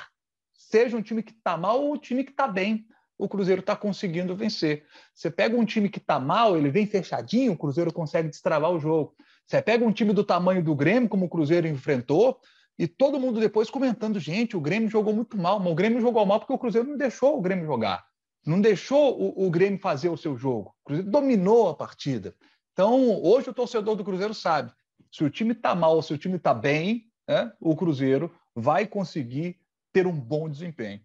seja 0.53 0.97
um 0.97 1.03
time 1.03 1.23
que 1.23 1.33
está 1.33 1.57
mal 1.57 1.81
ou 1.81 1.95
um 1.95 1.99
time 1.99 2.23
que 2.23 2.33
está 2.33 2.47
bem 2.47 2.85
o 3.19 3.29
Cruzeiro 3.29 3.61
está 3.61 3.75
conseguindo 3.75 4.37
vencer. 4.37 4.85
Você 5.15 5.31
pega 5.31 5.57
um 5.57 5.65
time 5.65 5.89
que 5.89 5.99
está 5.99 6.21
mal, 6.21 6.57
ele 6.57 6.71
vem 6.71 6.87
fechadinho, 6.87 7.53
o 7.53 7.57
Cruzeiro 7.57 7.93
consegue 7.93 8.29
destravar 8.29 8.71
o 8.71 8.79
jogo. 8.79 9.15
Você 9.47 9.63
pega 9.63 9.85
um 9.85 9.93
time 9.93 10.13
do 10.13 10.25
tamanho 10.25 10.63
do 10.63 10.75
Grêmio, 10.75 11.09
como 11.09 11.27
o 11.27 11.29
Cruzeiro 11.29 11.67
enfrentou, 11.67 12.41
e 12.79 12.87
todo 12.87 13.19
mundo 13.19 13.41
depois 13.41 13.71
comentando: 13.71 14.21
gente, 14.21 14.57
o 14.57 14.61
Grêmio 14.61 14.89
jogou 14.89 15.15
muito 15.15 15.37
mal, 15.39 15.59
mas 15.59 15.73
o 15.73 15.75
Grêmio 15.75 16.01
jogou 16.01 16.27
mal 16.27 16.41
porque 16.41 16.53
o 16.53 16.59
Cruzeiro 16.59 16.89
não 16.89 16.97
deixou 16.97 17.39
o 17.39 17.41
Grêmio 17.41 17.65
jogar, 17.65 18.05
não 18.45 18.61
deixou 18.61 19.19
o, 19.19 19.47
o 19.47 19.51
Grêmio 19.51 19.79
fazer 19.79 20.09
o 20.09 20.17
seu 20.17 20.37
jogo. 20.37 20.75
O 20.83 20.85
Cruzeiro 20.87 21.11
dominou 21.11 21.71
a 21.71 21.75
partida. 21.75 22.35
Então, 22.73 23.23
hoje 23.23 23.49
o 23.49 23.55
torcedor 23.55 23.97
do 23.97 24.05
Cruzeiro 24.05 24.35
sabe: 24.35 24.73
se 25.11 25.25
o 25.25 25.31
time 25.31 25.53
está 25.53 25.75
mal 25.75 26.03
se 26.03 26.13
o 26.13 26.19
time 26.19 26.37
está 26.37 26.53
bem, 26.53 27.07
né, 27.27 27.51
o 27.61 27.75
Cruzeiro 27.75 28.31
vai 28.55 28.87
conseguir 28.87 29.59
ter 29.93 30.07
um 30.07 30.13
bom 30.13 30.49
desempenho. 30.49 31.01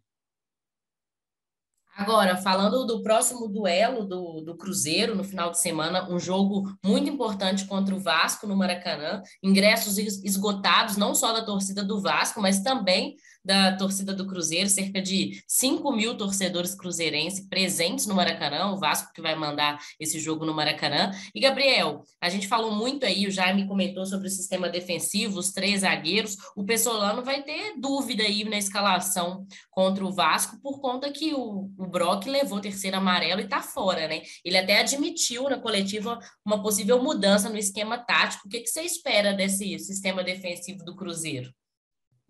Agora, 1.95 2.37
falando 2.37 2.85
do 2.85 3.03
próximo 3.03 3.47
duelo 3.47 4.05
do, 4.05 4.41
do 4.41 4.55
Cruzeiro 4.55 5.15
no 5.15 5.23
final 5.23 5.51
de 5.51 5.59
semana, 5.59 6.09
um 6.09 6.17
jogo 6.17 6.71
muito 6.83 7.09
importante 7.09 7.65
contra 7.65 7.93
o 7.93 7.99
Vasco 7.99 8.47
no 8.47 8.55
Maracanã, 8.55 9.21
ingressos 9.43 9.97
esgotados 9.97 10.95
não 10.95 11.13
só 11.13 11.33
da 11.33 11.43
torcida 11.43 11.83
do 11.83 12.01
Vasco, 12.01 12.41
mas 12.41 12.61
também 12.61 13.15
da 13.43 13.75
torcida 13.75 14.13
do 14.13 14.27
Cruzeiro, 14.27 14.69
cerca 14.69 15.01
de 15.01 15.43
5 15.47 15.91
mil 15.91 16.15
torcedores 16.15 16.75
cruzeirenses 16.75 17.47
presentes 17.47 18.05
no 18.05 18.15
Maracanã, 18.15 18.71
o 18.71 18.77
Vasco 18.77 19.11
que 19.13 19.21
vai 19.21 19.35
mandar 19.35 19.79
esse 19.99 20.19
jogo 20.19 20.45
no 20.45 20.53
Maracanã. 20.53 21.11
E, 21.33 21.39
Gabriel, 21.39 22.03
a 22.21 22.29
gente 22.29 22.47
falou 22.47 22.71
muito 22.71 23.05
aí, 23.05 23.27
o 23.27 23.31
Jaime 23.31 23.67
comentou 23.67 24.05
sobre 24.05 24.27
o 24.27 24.31
sistema 24.31 24.69
defensivo, 24.69 25.39
os 25.39 25.51
três 25.51 25.81
zagueiros, 25.81 26.37
o 26.55 26.63
Pessolano 26.63 27.23
vai 27.23 27.41
ter 27.43 27.79
dúvida 27.79 28.23
aí 28.23 28.43
na 28.43 28.57
escalação 28.57 29.45
contra 29.69 30.05
o 30.05 30.11
Vasco, 30.11 30.59
por 30.61 30.79
conta 30.79 31.11
que 31.11 31.33
o, 31.33 31.71
o 31.77 31.87
Brock 31.87 32.25
levou 32.25 32.59
o 32.59 32.61
terceiro 32.61 32.97
amarelo 32.97 33.41
e 33.41 33.45
está 33.45 33.61
fora, 33.61 34.07
né? 34.07 34.21
Ele 34.43 34.57
até 34.57 34.79
admitiu 34.79 35.49
na 35.49 35.59
coletiva 35.59 36.19
uma 36.45 36.61
possível 36.61 37.01
mudança 37.01 37.49
no 37.49 37.57
esquema 37.57 37.97
tático. 37.97 38.47
O 38.47 38.49
que, 38.49 38.59
que 38.59 38.67
você 38.67 38.81
espera 38.81 39.33
desse 39.33 39.77
sistema 39.79 40.23
defensivo 40.23 40.83
do 40.83 40.95
Cruzeiro? 40.95 41.51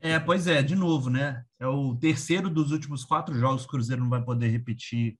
É, 0.04 0.20
pois 0.20 0.48
é, 0.48 0.64
de 0.64 0.76
novo, 0.76 1.12
né? 1.12 1.44
É 1.60 1.68
o 1.68 1.96
terceiro 1.96 2.50
dos 2.50 2.72
últimos 2.72 3.06
quatro 3.06 3.38
jogos 3.38 3.62
que 3.62 3.68
o 3.68 3.72
Cruzeiro 3.72 4.02
não 4.02 4.10
vai 4.10 4.24
poder 4.24 4.48
repetir 4.48 5.16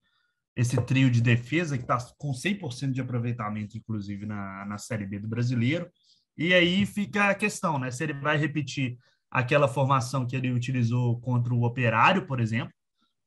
esse 0.56 0.76
trio 0.82 1.10
de 1.10 1.22
defesa, 1.22 1.78
que 1.78 1.84
está 1.84 1.98
com 2.18 2.32
100% 2.32 2.92
de 2.92 3.00
aproveitamento, 3.00 3.78
inclusive, 3.78 4.26
na, 4.26 4.66
na 4.66 4.78
Série 4.80 5.06
B 5.06 5.20
do 5.20 5.28
Brasileiro. 5.28 5.88
E 6.36 6.52
aí 6.54 6.86
fica 6.88 7.30
a 7.30 7.36
questão, 7.36 7.78
né? 7.78 7.92
Se 7.92 8.04
ele 8.04 8.14
vai 8.14 8.38
repetir 8.38 8.98
aquela 9.30 9.68
formação 9.68 10.26
que 10.26 10.36
ele 10.36 10.52
utilizou 10.52 11.22
contra 11.22 11.54
o 11.54 11.64
Operário, 11.64 12.26
por 12.26 12.40
exemplo, 12.40 12.74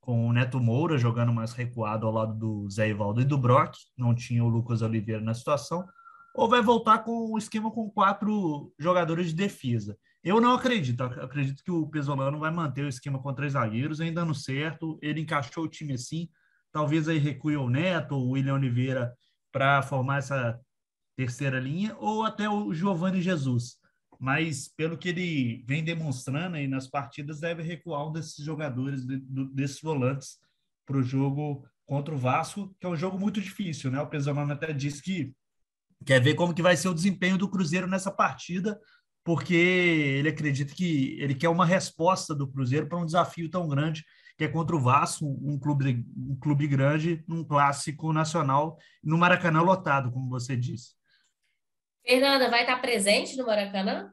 com 0.00 0.26
o 0.26 0.32
Neto 0.32 0.60
Moura 0.60 0.98
jogando 0.98 1.32
mais 1.32 1.52
recuado 1.52 2.06
ao 2.06 2.12
lado 2.12 2.34
do 2.34 2.68
Zé 2.68 2.88
Ivaldo 2.90 3.20
e 3.20 3.24
do 3.24 3.38
Brock, 3.38 3.74
não 3.96 4.14
tinha 4.14 4.44
o 4.44 4.48
Lucas 4.48 4.82
Oliveira 4.82 5.22
na 5.22 5.32
situação, 5.32 5.84
ou 6.34 6.48
vai 6.48 6.60
voltar 6.60 6.98
com 6.98 7.32
o 7.32 7.38
esquema 7.38 7.70
com 7.70 7.88
quatro 7.88 8.72
jogadores 8.78 9.28
de 9.28 9.34
defesa. 9.34 9.96
Eu 10.24 10.40
não 10.40 10.54
acredito, 10.54 11.02
acredito 11.02 11.62
que 11.62 11.70
o 11.70 11.86
Pesolano 11.86 12.38
vai 12.38 12.50
manter 12.50 12.82
o 12.82 12.88
esquema 12.88 13.20
com 13.20 13.34
três 13.34 13.52
zagueiros, 13.52 14.00
ainda 14.00 14.22
dando 14.22 14.34
certo, 14.34 14.98
ele 15.02 15.20
encaixou 15.20 15.64
o 15.64 15.68
time 15.68 15.92
assim, 15.92 16.30
talvez 16.72 17.06
aí 17.08 17.18
recue 17.18 17.58
o 17.58 17.68
Neto, 17.68 18.14
o 18.14 18.30
William 18.30 18.54
Oliveira 18.54 19.12
para 19.52 19.82
formar 19.82 20.18
essa 20.18 20.58
terceira 21.14 21.60
linha, 21.60 21.94
ou 21.98 22.24
até 22.24 22.48
o 22.48 22.72
Giovanni 22.72 23.20
Jesus. 23.20 23.76
Mas, 24.18 24.66
pelo 24.66 24.96
que 24.96 25.10
ele 25.10 25.62
vem 25.68 25.84
demonstrando 25.84 26.56
aí 26.56 26.66
nas 26.66 26.88
partidas, 26.88 27.40
deve 27.40 27.62
recuar 27.62 28.08
um 28.08 28.12
desses 28.12 28.42
jogadores, 28.42 29.04
desses 29.04 29.82
volantes, 29.82 30.38
para 30.86 30.96
o 30.96 31.02
jogo 31.02 31.66
contra 31.84 32.14
o 32.14 32.18
Vasco, 32.18 32.74
que 32.80 32.86
é 32.86 32.88
um 32.88 32.96
jogo 32.96 33.18
muito 33.18 33.42
difícil, 33.42 33.90
né? 33.90 34.00
O 34.00 34.06
Pesolano 34.06 34.52
até 34.52 34.72
disse 34.72 35.02
que 35.02 35.34
quer 36.04 36.20
ver 36.20 36.34
como 36.34 36.54
que 36.54 36.62
vai 36.62 36.76
ser 36.76 36.88
o 36.88 36.94
desempenho 36.94 37.36
do 37.36 37.48
Cruzeiro 37.48 37.86
nessa 37.86 38.10
partida, 38.10 38.80
porque 39.24 39.54
ele 39.54 40.28
acredita 40.28 40.74
que 40.74 41.18
ele 41.18 41.34
quer 41.34 41.48
uma 41.48 41.64
resposta 41.64 42.34
do 42.34 42.46
Cruzeiro 42.46 42.86
para 42.86 42.98
um 42.98 43.06
desafio 43.06 43.50
tão 43.50 43.66
grande 43.66 44.04
que 44.36 44.44
é 44.44 44.48
contra 44.48 44.74
o 44.74 44.80
Vasco, 44.80 45.24
um 45.24 45.58
clube, 45.58 46.04
um 46.16 46.36
clube 46.36 46.66
grande, 46.66 47.24
num 47.26 47.44
clássico 47.44 48.12
nacional, 48.12 48.76
no 49.02 49.16
Maracanã 49.16 49.62
lotado, 49.62 50.10
como 50.10 50.28
você 50.28 50.56
disse. 50.56 50.94
Fernanda, 52.04 52.50
vai 52.50 52.62
estar 52.62 52.80
presente 52.80 53.36
no 53.36 53.46
Maracanã? 53.46 54.12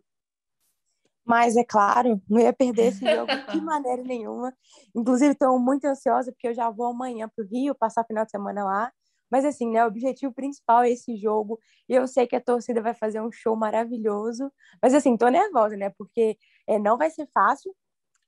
Mas 1.26 1.56
é 1.56 1.64
claro, 1.64 2.22
não 2.30 2.40
ia 2.40 2.54
perder 2.54 2.88
esse 2.88 3.00
jogo 3.00 3.32
de 3.52 3.62
maneira 3.62 4.04
nenhuma. 4.04 4.54
Inclusive, 4.96 5.34
estou 5.34 5.60
muito 5.60 5.86
ansiosa 5.86 6.32
porque 6.32 6.48
eu 6.48 6.54
já 6.54 6.70
vou 6.70 6.88
amanhã 6.88 7.28
para 7.28 7.44
o 7.44 7.48
Rio, 7.48 7.76
passar 7.76 8.02
o 8.02 8.06
final 8.06 8.26
de 8.26 8.32
semana 8.32 8.64
lá. 8.64 8.92
Mas 9.32 9.46
assim, 9.46 9.72
né, 9.72 9.84
o 9.84 9.88
objetivo 9.88 10.34
principal 10.34 10.84
é 10.84 10.92
esse 10.92 11.16
jogo. 11.18 11.60
E 11.90 11.96
eu 11.96 12.08
sei 12.08 12.28
que 12.28 12.36
a 12.36 12.42
torcida 12.42 12.82
vai 12.82 12.94
fazer 12.94 13.22
um 13.22 13.32
show 13.32 13.56
maravilhoso. 13.56 14.52
Mas 14.82 14.94
assim, 14.94 15.18
tô 15.18 15.30
nervosa, 15.30 15.78
né? 15.78 15.90
Porque 15.98 16.38
é, 16.68 16.78
não 16.78 16.98
vai 16.98 17.10
ser 17.10 17.28
fácil 17.34 17.74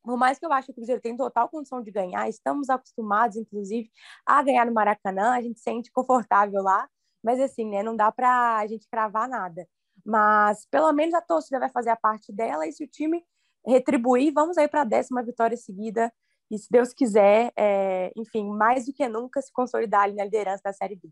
por 0.04 0.18
mais 0.18 0.38
que 0.38 0.46
eu 0.46 0.52
ache 0.52 0.68
que 0.68 0.72
o 0.74 0.76
Cruzeiro 0.76 1.02
tem 1.02 1.16
total 1.16 1.48
condição 1.50 1.82
de 1.82 1.90
ganhar, 1.90 2.28
estamos 2.28 2.70
acostumados, 2.70 3.38
inclusive, 3.38 3.90
a 4.26 4.44
ganhar 4.44 4.66
no 4.66 4.74
Maracanã, 4.74 5.32
a 5.32 5.42
gente 5.42 5.60
se 5.60 5.64
sente 5.64 5.92
confortável 5.92 6.62
lá, 6.62 6.90
mas 7.24 7.40
assim, 7.40 7.70
né, 7.70 7.82
não 7.82 7.96
dá 7.96 8.12
para 8.12 8.58
a 8.58 8.68
gente 8.68 8.88
cravar 8.90 9.30
nada. 9.30 9.66
Mas 10.06 10.66
pelo 10.70 10.92
menos 10.92 11.14
a 11.14 11.22
torcida 11.22 11.58
vai 11.60 11.70
fazer 11.70 11.90
a 11.90 11.96
parte 11.96 12.34
dela 12.34 12.68
e 12.68 12.74
se 12.74 12.84
o 12.84 12.88
time 12.88 13.24
retribuir, 13.66 14.34
vamos 14.34 14.58
aí 14.58 14.68
para 14.68 14.82
a 14.82 14.86
décima 14.86 15.24
vitória 15.24 15.56
seguida 15.56 16.12
e 16.54 16.58
se 16.60 16.68
Deus 16.70 16.94
quiser, 16.94 17.52
é, 17.58 18.12
enfim, 18.16 18.46
mais 18.46 18.86
do 18.86 18.94
que 18.94 19.10
nunca 19.10 19.42
se 19.42 19.52
consolidar 19.52 20.04
ali 20.04 20.14
na 20.14 20.24
liderança 20.24 20.62
da 20.64 20.72
Série 20.72 20.96
B. 20.96 21.10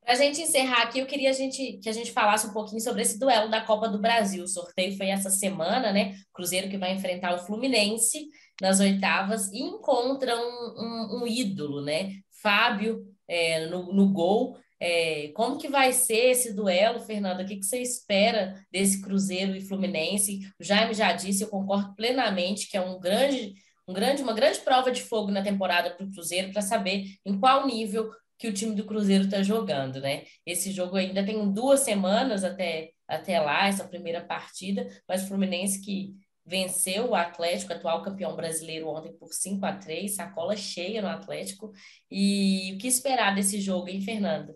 Para 0.00 0.14
a 0.14 0.16
gente 0.16 0.42
encerrar 0.42 0.82
aqui, 0.82 0.98
eu 0.98 1.06
queria 1.06 1.30
a 1.30 1.32
gente, 1.32 1.78
que 1.80 1.88
a 1.88 1.92
gente 1.92 2.10
falasse 2.10 2.48
um 2.48 2.52
pouquinho 2.52 2.80
sobre 2.80 3.02
esse 3.02 3.20
duelo 3.20 3.48
da 3.48 3.60
Copa 3.60 3.88
do 3.88 4.00
Brasil. 4.00 4.42
O 4.42 4.48
sorteio 4.48 4.96
foi 4.96 5.10
essa 5.10 5.30
semana, 5.30 5.92
né? 5.92 6.16
Cruzeiro 6.32 6.68
que 6.68 6.76
vai 6.76 6.92
enfrentar 6.92 7.34
o 7.34 7.46
Fluminense 7.46 8.26
nas 8.60 8.80
oitavas 8.80 9.52
e 9.52 9.60
encontra 9.60 10.36
um, 10.36 10.40
um, 10.40 11.22
um 11.22 11.26
ídolo, 11.26 11.80
né? 11.80 12.14
Fábio 12.42 13.06
é, 13.28 13.66
no, 13.66 13.92
no 13.92 14.12
gol. 14.12 14.58
É, 14.80 15.28
como 15.36 15.58
que 15.58 15.68
vai 15.68 15.92
ser 15.92 16.30
esse 16.30 16.52
duelo, 16.52 16.98
Fernanda? 16.98 17.44
O 17.44 17.46
que, 17.46 17.58
que 17.58 17.66
você 17.66 17.80
espera 17.80 18.60
desse 18.72 19.00
Cruzeiro 19.00 19.54
e 19.54 19.60
Fluminense? 19.60 20.40
O 20.58 20.64
Jaime 20.64 20.94
já 20.94 21.12
disse, 21.12 21.44
eu 21.44 21.48
concordo 21.48 21.94
plenamente 21.94 22.68
que 22.68 22.76
é 22.76 22.80
um 22.80 22.98
grande, 22.98 23.54
um 23.90 23.92
grande, 23.92 24.22
uma 24.22 24.32
grande 24.32 24.60
prova 24.60 24.92
de 24.92 25.02
fogo 25.02 25.30
na 25.30 25.42
temporada 25.42 25.90
para 25.90 26.06
o 26.06 26.10
Cruzeiro 26.12 26.52
para 26.52 26.62
saber 26.62 27.16
em 27.26 27.38
qual 27.38 27.66
nível 27.66 28.10
que 28.38 28.48
o 28.48 28.54
time 28.54 28.74
do 28.74 28.86
Cruzeiro 28.86 29.24
está 29.24 29.42
jogando, 29.42 30.00
né? 30.00 30.24
Esse 30.46 30.70
jogo 30.70 30.96
ainda 30.96 31.24
tem 31.26 31.52
duas 31.52 31.80
semanas 31.80 32.44
até, 32.44 32.92
até 33.06 33.40
lá, 33.40 33.66
essa 33.66 33.86
primeira 33.86 34.24
partida, 34.24 34.88
mas 35.06 35.24
o 35.24 35.28
Fluminense 35.28 35.80
que 35.82 36.14
venceu 36.46 37.10
o 37.10 37.14
Atlético, 37.14 37.72
atual 37.72 38.02
campeão 38.02 38.34
brasileiro, 38.34 38.88
ontem 38.88 39.12
por 39.12 39.32
5 39.32 39.66
a 39.66 39.76
3 39.76 40.14
sacola 40.14 40.56
cheia 40.56 41.02
no 41.02 41.08
Atlético. 41.08 41.72
E 42.10 42.72
o 42.74 42.78
que 42.78 42.86
esperar 42.86 43.34
desse 43.34 43.60
jogo, 43.60 43.88
hein, 43.88 44.00
Fernando? 44.00 44.54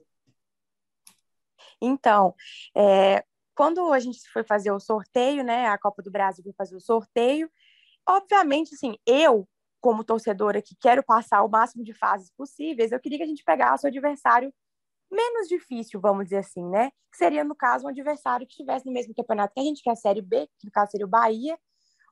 Então, 1.81 2.35
é, 2.75 3.23
quando 3.55 3.93
a 3.93 3.99
gente 3.99 4.21
foi 4.31 4.45
fazer 4.45 4.71
o 4.71 4.81
sorteio, 4.81 5.45
né, 5.45 5.67
a 5.67 5.79
Copa 5.79 6.03
do 6.03 6.11
Brasil 6.11 6.43
foi 6.43 6.53
fazer 6.55 6.75
o 6.75 6.81
sorteio, 6.81 7.51
obviamente, 8.07 8.75
assim, 8.75 8.97
eu 9.07 9.49
como 9.81 10.03
torcedora 10.03 10.63
que 10.63 10.75
quero 10.81 11.05
passar 11.05 11.43
o 11.43 11.49
máximo 11.49 11.85
de 11.85 11.93
fases 11.93 12.31
possíveis, 12.39 12.91
eu 12.91 12.99
queria 12.99 13.19
que 13.19 13.25
a 13.25 13.27
gente 13.27 13.45
pegasse 13.45 13.85
o 13.85 13.89
adversário 13.89 14.51
menos 15.11 15.47
difícil, 15.47 16.01
vamos 16.01 16.25
dizer 16.25 16.39
assim, 16.39 16.67
né? 16.71 16.91
Que 17.11 17.19
seria, 17.19 17.45
no 17.45 17.55
caso, 17.55 17.85
um 17.85 17.89
adversário 17.91 18.47
que 18.47 18.53
estivesse 18.55 18.87
no 18.87 18.93
mesmo 18.93 19.15
campeonato 19.15 19.53
que 19.53 19.61
a 19.61 19.63
gente, 19.63 19.83
que 19.83 19.91
é 19.91 19.93
a 19.93 19.97
Série 19.97 20.23
B, 20.23 20.49
que 20.59 20.67
no 20.67 20.73
caso 20.73 20.91
seria 20.91 21.05
o 21.05 21.09
Bahia, 21.09 21.59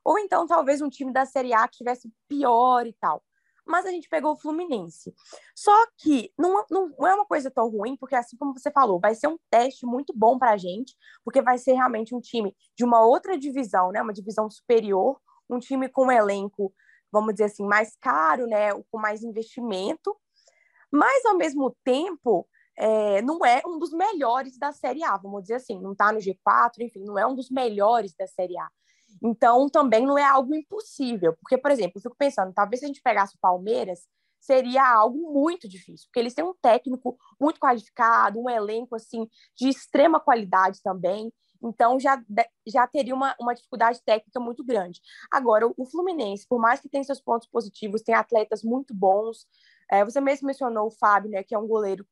ou 0.05 0.19
então 0.19 0.45
talvez 0.45 0.81
um 0.81 0.89
time 0.89 1.11
da 1.11 1.25
Série 1.25 1.51
A 1.51 1.67
que 1.67 1.73
estivesse 1.73 2.11
pior 2.27 2.85
e 2.85 2.93
tal. 2.93 3.23
Mas 3.65 3.85
a 3.85 3.91
gente 3.91 4.09
pegou 4.09 4.33
o 4.33 4.37
Fluminense. 4.37 5.13
Só 5.55 5.73
que 5.97 6.31
não, 6.37 6.65
não 6.69 7.07
é 7.07 7.15
uma 7.15 7.25
coisa 7.25 7.49
tão 7.49 7.69
ruim, 7.69 7.95
porque 7.95 8.15
assim 8.15 8.37
como 8.37 8.53
você 8.53 8.69
falou, 8.69 8.99
vai 8.99 9.15
ser 9.15 9.27
um 9.27 9.37
teste 9.49 9.85
muito 9.85 10.13
bom 10.15 10.37
para 10.37 10.51
a 10.51 10.57
gente, 10.57 10.95
porque 11.23 11.41
vai 11.41 11.57
ser 11.57 11.73
realmente 11.73 12.13
um 12.13 12.19
time 12.19 12.55
de 12.77 12.83
uma 12.83 13.05
outra 13.05 13.37
divisão, 13.37 13.91
né? 13.91 14.01
Uma 14.01 14.13
divisão 14.13 14.49
superior, 14.49 15.19
um 15.49 15.59
time 15.59 15.89
com 15.89 16.07
um 16.07 16.11
elenco 16.11 16.73
vamos 17.13 17.35
dizer 17.35 17.45
assim, 17.45 17.63
mais 17.63 17.95
caro, 17.95 18.47
né, 18.47 18.73
com 18.91 18.97
mais 18.97 19.23
investimento, 19.23 20.17
mas 20.91 21.23
ao 21.25 21.37
mesmo 21.37 21.75
tempo 21.83 22.47
é, 22.75 23.21
não 23.21 23.45
é 23.45 23.61
um 23.67 23.77
dos 23.77 23.93
melhores 23.93 24.57
da 24.57 24.71
Série 24.71 25.03
A, 25.03 25.15
vamos 25.15 25.43
dizer 25.43 25.55
assim, 25.55 25.79
não 25.79 25.91
está 25.91 26.11
no 26.11 26.17
G4, 26.17 26.79
enfim, 26.79 27.03
não 27.05 27.19
é 27.19 27.27
um 27.27 27.35
dos 27.35 27.51
melhores 27.51 28.15
da 28.15 28.25
Série 28.25 28.57
A. 28.57 28.67
Então 29.21 29.69
também 29.69 30.07
não 30.07 30.17
é 30.17 30.25
algo 30.25 30.55
impossível, 30.55 31.35
porque, 31.39 31.55
por 31.55 31.69
exemplo, 31.69 31.93
eu 31.97 32.01
fico 32.01 32.15
pensando, 32.17 32.51
talvez 32.51 32.79
se 32.79 32.85
a 32.85 32.87
gente 32.87 33.01
pegasse 33.01 33.35
o 33.35 33.39
Palmeiras, 33.39 34.07
seria 34.39 34.83
algo 34.83 35.31
muito 35.31 35.69
difícil, 35.69 36.07
porque 36.07 36.19
eles 36.19 36.33
têm 36.33 36.43
um 36.43 36.55
técnico 36.61 37.15
muito 37.39 37.59
qualificado, 37.59 38.41
um 38.41 38.49
elenco 38.49 38.95
assim 38.95 39.29
de 39.55 39.69
extrema 39.69 40.19
qualidade 40.19 40.81
também. 40.83 41.31
Então, 41.63 41.99
já, 41.99 42.21
já 42.67 42.85
teria 42.85 43.15
uma, 43.15 43.35
uma 43.39 43.53
dificuldade 43.53 44.01
técnica 44.03 44.39
muito 44.39 44.63
grande. 44.63 45.01
Agora, 45.31 45.71
o, 45.77 45.85
Fluminense, 45.85 46.45
por 46.47 46.59
mais 46.59 46.81
que 46.81 46.89
tenha 46.89 47.03
seus 47.03 47.21
pontos 47.21 47.47
positivos, 47.47 48.01
tem 48.01 48.13
atletas 48.13 48.63
muito 48.63 48.93
bons. 48.93 49.47
É, 49.89 50.03
você 50.03 50.19
mesmo 50.19 50.47
mencionou 50.47 50.87
o 50.87 50.91
Fábio, 50.91 51.31
né, 51.31 51.43
que 51.43 51.55
é 51.55 51.57
um 51.57 51.67
goleiro 51.67 52.05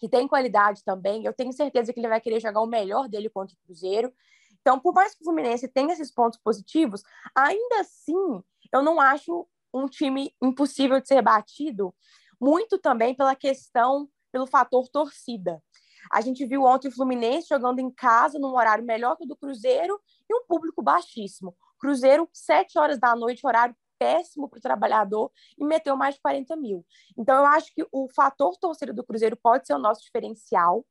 que 0.00 0.08
tem 0.08 0.26
qualidade 0.26 0.82
também. 0.82 1.24
Eu 1.24 1.32
tenho 1.32 1.52
certeza 1.52 1.92
que 1.92 2.00
ele 2.00 2.08
vai 2.08 2.20
querer 2.20 2.40
jogar 2.40 2.60
o 2.60 2.66
melhor 2.66 3.08
dele 3.08 3.30
contra 3.30 3.54
o 3.54 3.66
Cruzeiro. 3.66 4.12
Então, 4.60 4.78
por 4.80 4.92
mais 4.92 5.14
que 5.14 5.22
o 5.22 5.24
Fluminense 5.24 5.68
tenha 5.68 5.92
esses 5.92 6.10
pontos 6.10 6.38
positivos, 6.42 7.02
ainda 7.34 7.80
assim, 7.80 8.42
eu 8.72 8.82
não 8.82 9.00
acho 9.00 9.46
um 9.72 9.86
time 9.86 10.34
impossível 10.42 11.00
de 11.00 11.06
ser 11.06 11.22
batido, 11.22 11.94
muito 12.40 12.78
também 12.78 13.14
pela 13.14 13.36
questão, 13.36 14.08
pelo 14.32 14.46
fator 14.46 14.88
torcida. 14.88 15.62
A 16.10 16.20
gente 16.20 16.44
viu 16.46 16.64
ontem 16.64 16.88
o 16.88 16.92
Fluminense 16.92 17.48
jogando 17.48 17.78
em 17.80 17.90
casa, 17.90 18.38
num 18.38 18.54
horário 18.54 18.84
melhor 18.84 19.16
que 19.16 19.24
o 19.24 19.26
do 19.26 19.36
Cruzeiro, 19.36 20.00
e 20.28 20.34
um 20.34 20.44
público 20.46 20.82
baixíssimo. 20.82 21.56
Cruzeiro, 21.78 22.28
sete 22.32 22.78
horas 22.78 22.98
da 22.98 23.16
noite, 23.16 23.46
horário 23.46 23.74
péssimo 23.98 24.48
para 24.48 24.58
o 24.58 24.62
trabalhador, 24.62 25.30
e 25.58 25.64
meteu 25.64 25.96
mais 25.96 26.14
de 26.14 26.20
40 26.22 26.56
mil. 26.56 26.86
Então, 27.16 27.36
eu 27.36 27.46
acho 27.46 27.74
que 27.74 27.86
o 27.92 28.08
fator 28.08 28.56
torcida 28.56 28.92
do 28.92 29.04
Cruzeiro 29.04 29.36
pode 29.36 29.66
ser 29.66 29.74
o 29.74 29.78
nosso 29.78 30.02
diferencial, 30.02 30.86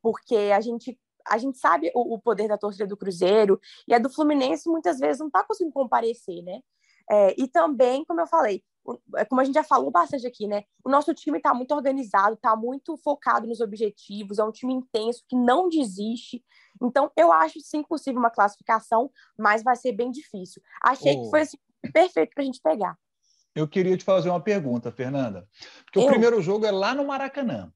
porque 0.00 0.36
a 0.54 0.60
gente 0.60 0.98
a 1.28 1.38
gente 1.38 1.56
sabe 1.56 1.88
o, 1.94 2.14
o, 2.14 2.18
poder 2.20 2.48
da 2.48 2.58
torcida 2.58 2.84
do 2.84 2.96
Cruzeiro 2.96 3.60
e 3.86 3.94
a 3.94 3.98
do 3.98 4.10
Fluminense 4.10 4.68
muitas 4.68 4.98
vezes 4.98 5.20
não 5.20 5.28
está 5.28 5.44
conseguindo 5.44 5.72
comparecer, 5.72 6.42
né? 6.42 6.60
É, 7.08 7.40
e 7.40 7.46
também, 7.46 8.04
como 8.04 8.20
eu 8.20 8.26
falei, 8.26 8.62
como 9.28 9.40
a 9.40 9.44
gente 9.44 9.54
já 9.54 9.62
falou 9.62 9.90
bastante 9.90 10.26
aqui, 10.26 10.46
né? 10.46 10.64
O 10.84 10.90
nosso 10.90 11.14
time 11.14 11.38
está 11.38 11.54
muito 11.54 11.72
organizado, 11.72 12.34
está 12.34 12.56
muito 12.56 12.96
focado 12.96 13.46
nos 13.46 13.60
objetivos, 13.60 14.38
é 14.38 14.44
um 14.44 14.52
time 14.52 14.72
intenso 14.72 15.24
que 15.28 15.36
não 15.36 15.68
desiste. 15.68 16.44
Então, 16.82 17.10
eu 17.16 17.32
acho 17.32 17.60
sim 17.60 17.82
possível 17.82 18.18
uma 18.18 18.30
classificação, 18.30 19.10
mas 19.38 19.62
vai 19.62 19.76
ser 19.76 19.92
bem 19.92 20.10
difícil. 20.10 20.60
Achei 20.82 21.16
oh. 21.16 21.22
que 21.22 21.30
foi 21.30 21.40
assim, 21.42 21.56
perfeito 21.92 22.30
para 22.34 22.42
a 22.42 22.46
gente 22.46 22.60
pegar. 22.60 22.98
Eu 23.54 23.68
queria 23.68 23.96
te 23.96 24.04
fazer 24.04 24.30
uma 24.30 24.40
pergunta, 24.40 24.90
Fernanda. 24.90 25.46
Porque 25.84 25.98
eu? 25.98 26.04
o 26.04 26.08
primeiro 26.08 26.40
jogo 26.40 26.66
é 26.66 26.70
lá 26.70 26.94
no 26.94 27.06
Maracanã, 27.06 27.72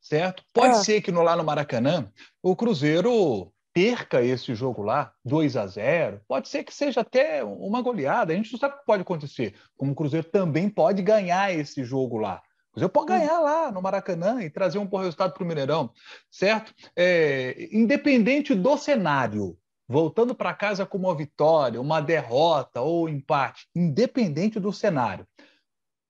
certo? 0.00 0.44
Pode 0.52 0.76
é. 0.76 0.84
ser 0.84 1.00
que 1.00 1.10
no, 1.10 1.22
lá 1.22 1.34
no 1.34 1.44
Maracanã 1.44 2.12
o 2.42 2.54
Cruzeiro 2.54 3.52
perca 3.72 4.22
esse 4.22 4.54
jogo 4.54 4.82
lá, 4.82 5.12
2 5.24 5.56
a 5.56 5.66
0 5.66 6.20
pode 6.26 6.48
ser 6.48 6.64
que 6.64 6.74
seja 6.74 7.00
até 7.00 7.44
uma 7.44 7.80
goleada. 7.80 8.32
A 8.32 8.36
gente 8.36 8.52
não 8.52 8.58
sabe 8.58 8.74
o 8.74 8.78
que 8.78 8.86
pode 8.86 9.02
acontecer. 9.02 9.54
Como 9.76 9.92
o 9.92 9.94
Cruzeiro 9.94 10.26
também 10.28 10.68
pode 10.68 11.02
ganhar 11.02 11.52
esse 11.54 11.84
jogo 11.84 12.18
lá. 12.18 12.42
O 12.70 12.72
Cruzeiro 12.72 12.92
pode 12.92 13.08
ganhar 13.08 13.40
lá 13.40 13.70
no 13.70 13.82
Maracanã 13.82 14.42
e 14.42 14.50
trazer 14.50 14.78
um 14.78 14.86
bom 14.86 14.98
resultado 14.98 15.32
para 15.32 15.44
o 15.44 15.46
Mineirão, 15.46 15.90
certo? 16.30 16.74
É, 16.96 17.68
independente 17.72 18.54
do 18.54 18.76
cenário, 18.76 19.56
voltando 19.88 20.34
para 20.34 20.54
casa 20.54 20.84
com 20.84 20.98
uma 20.98 21.14
vitória, 21.14 21.80
uma 21.80 22.00
derrota 22.00 22.80
ou 22.82 23.08
empate, 23.08 23.66
independente 23.74 24.60
do 24.60 24.72
cenário, 24.72 25.26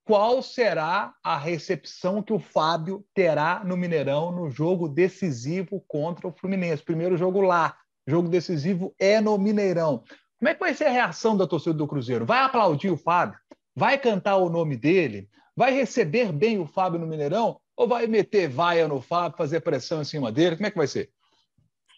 qual 0.09 0.41
será 0.41 1.15
a 1.23 1.37
recepção 1.37 2.23
que 2.23 2.33
o 2.33 2.39
Fábio 2.39 3.05
terá 3.13 3.63
no 3.63 3.77
Mineirão 3.77 4.33
no 4.33 4.49
jogo 4.49 4.89
decisivo 4.89 5.85
contra 5.87 6.27
o 6.27 6.33
Fluminense. 6.33 6.83
Primeiro 6.83 7.15
jogo 7.15 7.43
lá, 7.43 7.77
jogo 8.07 8.27
decisivo 8.27 8.95
é 8.99 9.21
no 9.21 9.37
Mineirão. 9.37 10.03
Como 10.39 10.49
é 10.49 10.55
que 10.55 10.61
vai 10.61 10.73
ser 10.73 10.87
a 10.87 10.91
reação 10.91 11.37
da 11.37 11.47
torcida 11.47 11.75
do 11.75 11.87
Cruzeiro? 11.87 12.25
Vai 12.25 12.39
aplaudir 12.39 12.89
o 12.89 12.97
Fábio? 12.97 13.39
Vai 13.77 13.99
cantar 13.99 14.39
o 14.39 14.49
nome 14.49 14.79
dele? 14.79 15.29
Vai 15.55 15.75
receber 15.75 16.33
bem 16.33 16.59
o 16.59 16.67
Fábio 16.67 16.99
no 16.99 17.07
Mineirão? 17.07 17.61
Ou 17.77 17.87
vai 17.87 18.07
meter 18.07 18.49
vaia 18.49 18.89
no 18.89 19.03
Fábio, 19.03 19.37
fazer 19.37 19.61
pressão 19.61 20.01
em 20.01 20.07
cima 20.07 20.33
dele? 20.33 20.57
Como 20.57 20.69
é 20.69 20.71
que 20.71 20.79
vai 20.79 20.87
ser? 20.87 21.11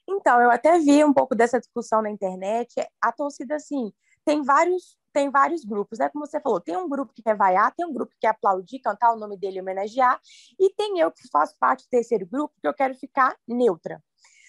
Então, 0.08 0.40
eu 0.40 0.50
até 0.50 0.80
vi 0.80 1.04
um 1.04 1.12
pouco 1.12 1.36
dessa 1.36 1.60
discussão 1.60 2.02
na 2.02 2.10
internet. 2.10 2.74
A 3.00 3.12
torcida, 3.12 3.54
assim, 3.54 3.92
tem 4.24 4.42
vários 4.42 4.98
tem 5.12 5.30
vários 5.30 5.64
grupos, 5.64 5.98
né? 5.98 6.08
Como 6.08 6.26
você 6.26 6.40
falou, 6.40 6.60
tem 6.60 6.76
um 6.76 6.88
grupo 6.88 7.12
que 7.12 7.22
quer 7.22 7.36
vaiar, 7.36 7.74
tem 7.74 7.86
um 7.86 7.92
grupo 7.92 8.12
que 8.12 8.20
quer 8.20 8.28
aplaudir, 8.28 8.80
cantar 8.80 9.12
o 9.12 9.18
nome 9.18 9.36
dele 9.36 9.60
homenagear, 9.60 10.20
e 10.58 10.72
tem 10.74 10.98
eu 11.00 11.10
que 11.10 11.28
faço 11.30 11.56
parte 11.58 11.84
do 11.84 11.90
terceiro 11.90 12.26
grupo, 12.26 12.54
que 12.60 12.68
eu 12.68 12.74
quero 12.74 12.94
ficar 12.94 13.36
neutra. 13.46 14.02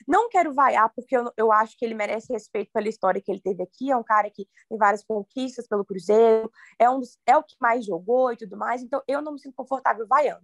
Não 0.07 0.29
quero 0.29 0.53
vaiar, 0.53 0.91
porque 0.95 1.15
eu, 1.15 1.31
eu 1.37 1.51
acho 1.51 1.77
que 1.77 1.85
ele 1.85 1.93
merece 1.93 2.31
respeito 2.33 2.71
pela 2.73 2.89
história 2.89 3.21
que 3.21 3.31
ele 3.31 3.41
teve 3.41 3.61
aqui. 3.63 3.91
É 3.91 3.97
um 3.97 4.03
cara 4.03 4.29
que 4.29 4.47
tem 4.67 4.77
várias 4.77 5.03
conquistas 5.03 5.67
pelo 5.67 5.85
Cruzeiro, 5.85 6.51
é, 6.79 6.89
um 6.89 6.99
dos, 6.99 7.17
é 7.25 7.37
o 7.37 7.43
que 7.43 7.55
mais 7.59 7.85
jogou 7.85 8.31
e 8.31 8.37
tudo 8.37 8.57
mais, 8.57 8.81
então 8.81 9.01
eu 9.07 9.21
não 9.21 9.33
me 9.33 9.39
sinto 9.39 9.55
confortável 9.55 10.07
vaiando. 10.07 10.43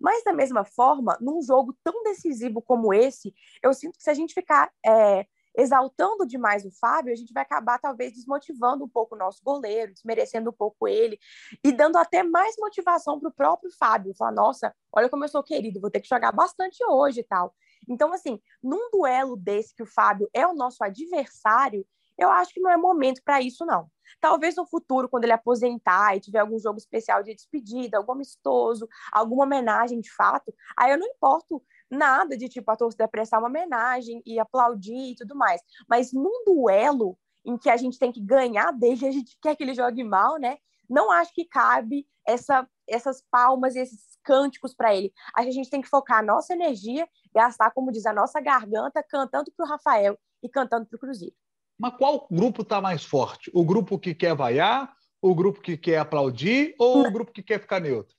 Mas, 0.00 0.22
da 0.22 0.32
mesma 0.32 0.64
forma, 0.64 1.16
num 1.20 1.40
jogo 1.42 1.74
tão 1.82 2.02
decisivo 2.02 2.60
como 2.60 2.92
esse, 2.92 3.34
eu 3.62 3.72
sinto 3.72 3.96
que 3.96 4.02
se 4.02 4.10
a 4.10 4.14
gente 4.14 4.34
ficar 4.34 4.70
é, 4.84 5.26
exaltando 5.58 6.24
demais 6.24 6.64
o 6.64 6.70
Fábio, 6.70 7.12
a 7.12 7.16
gente 7.16 7.32
vai 7.32 7.42
acabar 7.42 7.80
talvez 7.80 8.12
desmotivando 8.12 8.84
um 8.84 8.88
pouco 8.88 9.16
o 9.16 9.18
nosso 9.18 9.42
goleiro, 9.42 9.92
desmerecendo 9.92 10.50
um 10.50 10.52
pouco 10.52 10.86
ele 10.86 11.18
e 11.64 11.72
dando 11.72 11.98
até 11.98 12.22
mais 12.22 12.54
motivação 12.56 13.18
para 13.18 13.28
o 13.28 13.32
próprio 13.32 13.70
Fábio. 13.76 14.14
Falar, 14.16 14.30
nossa, 14.30 14.74
olha 14.92 15.08
como 15.08 15.24
eu 15.24 15.28
sou 15.28 15.42
querido, 15.42 15.80
vou 15.80 15.90
ter 15.90 16.00
que 16.00 16.08
jogar 16.08 16.30
bastante 16.30 16.78
hoje 16.88 17.20
e 17.20 17.24
tal. 17.24 17.52
Então, 17.88 18.12
assim, 18.12 18.40
num 18.62 18.88
duelo 18.92 19.36
desse 19.36 19.74
que 19.74 19.82
o 19.82 19.86
Fábio 19.86 20.30
é 20.32 20.46
o 20.46 20.54
nosso 20.54 20.84
adversário, 20.84 21.84
eu 22.16 22.30
acho 22.30 22.52
que 22.52 22.60
não 22.60 22.70
é 22.70 22.76
momento 22.76 23.20
para 23.24 23.40
isso, 23.40 23.64
não. 23.64 23.88
Talvez 24.20 24.56
no 24.56 24.66
futuro, 24.66 25.08
quando 25.08 25.24
ele 25.24 25.32
aposentar 25.32 26.16
e 26.16 26.20
tiver 26.20 26.40
algum 26.40 26.58
jogo 26.58 26.78
especial 26.78 27.22
de 27.22 27.34
despedida, 27.34 27.96
algum 27.96 28.12
amistoso, 28.12 28.88
alguma 29.12 29.44
homenagem 29.44 30.00
de 30.00 30.12
fato, 30.12 30.52
aí 30.76 30.90
eu 30.90 30.98
não 30.98 31.06
importo 31.06 31.62
nada 31.90 32.36
de 32.36 32.48
tipo 32.48 32.70
a 32.70 32.76
torcida 32.76 33.08
prestar 33.08 33.38
uma 33.38 33.48
homenagem 33.48 34.22
e 34.26 34.38
aplaudir 34.38 35.12
e 35.12 35.14
tudo 35.14 35.34
mais. 35.34 35.60
Mas 35.88 36.12
num 36.12 36.44
duelo 36.44 37.18
em 37.44 37.56
que 37.56 37.70
a 37.70 37.76
gente 37.76 37.98
tem 37.98 38.12
que 38.12 38.20
ganhar 38.20 38.72
dele, 38.72 39.06
a 39.06 39.12
gente 39.12 39.36
quer 39.40 39.56
que 39.56 39.62
ele 39.62 39.74
jogue 39.74 40.04
mal, 40.04 40.38
né? 40.38 40.58
Não 40.88 41.10
acho 41.10 41.32
que 41.34 41.44
cabe 41.44 42.06
essa, 42.26 42.68
essas 42.86 43.22
palmas 43.30 43.74
e 43.74 43.80
esses 43.80 44.18
cânticos 44.22 44.74
para 44.74 44.94
ele. 44.94 45.12
A 45.34 45.42
gente 45.50 45.70
tem 45.70 45.80
que 45.80 45.88
focar 45.88 46.18
a 46.18 46.22
nossa 46.22 46.52
energia, 46.52 47.08
gastar, 47.34 47.70
como 47.70 47.92
diz, 47.92 48.04
a 48.06 48.12
nossa 48.12 48.40
garganta 48.40 49.02
cantando 49.02 49.50
para 49.56 49.64
o 49.64 49.68
Rafael 49.68 50.18
e 50.42 50.48
cantando 50.48 50.86
para 50.86 50.96
o 50.96 51.00
Cruzeiro. 51.00 51.34
Mas 51.78 51.96
qual 51.96 52.26
grupo 52.30 52.62
está 52.62 52.80
mais 52.80 53.04
forte? 53.04 53.50
O 53.54 53.64
grupo 53.64 53.98
que 53.98 54.14
quer 54.14 54.34
vaiar, 54.34 54.92
o 55.22 55.34
grupo 55.34 55.60
que 55.60 55.76
quer 55.76 55.98
aplaudir 55.98 56.74
ou 56.78 57.06
o 57.06 57.10
grupo 57.10 57.32
que 57.32 57.42
quer 57.42 57.60
ficar 57.60 57.80
neutro? 57.80 58.16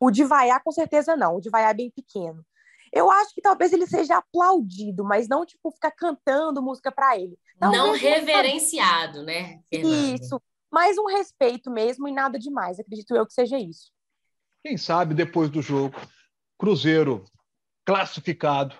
O 0.00 0.10
de 0.10 0.24
vaiar, 0.24 0.62
com 0.62 0.72
certeza 0.72 1.14
não. 1.14 1.36
O 1.36 1.40
de 1.40 1.50
vaiar 1.50 1.70
é 1.70 1.74
bem 1.74 1.90
pequeno. 1.90 2.44
Eu 2.94 3.10
acho 3.10 3.34
que 3.34 3.42
talvez 3.42 3.72
ele 3.72 3.88
seja 3.88 4.18
aplaudido, 4.18 5.02
mas 5.02 5.26
não, 5.26 5.44
tipo, 5.44 5.68
ficar 5.72 5.90
cantando 5.90 6.62
música 6.62 6.92
para 6.92 7.18
ele. 7.18 7.36
Talvez 7.58 7.82
não 7.82 7.92
reverenciado, 7.92 9.24
né? 9.24 9.60
Fernanda? 9.68 10.22
Isso. 10.22 10.40
Mas 10.70 10.96
um 10.96 11.06
respeito 11.06 11.72
mesmo 11.72 12.06
e 12.06 12.12
nada 12.12 12.38
demais. 12.38 12.78
Acredito 12.78 13.16
eu 13.16 13.26
que 13.26 13.32
seja 13.32 13.58
isso. 13.58 13.90
Quem 14.64 14.76
sabe 14.76 15.12
depois 15.12 15.50
do 15.50 15.60
jogo, 15.60 15.96
Cruzeiro 16.56 17.24
classificado, 17.84 18.76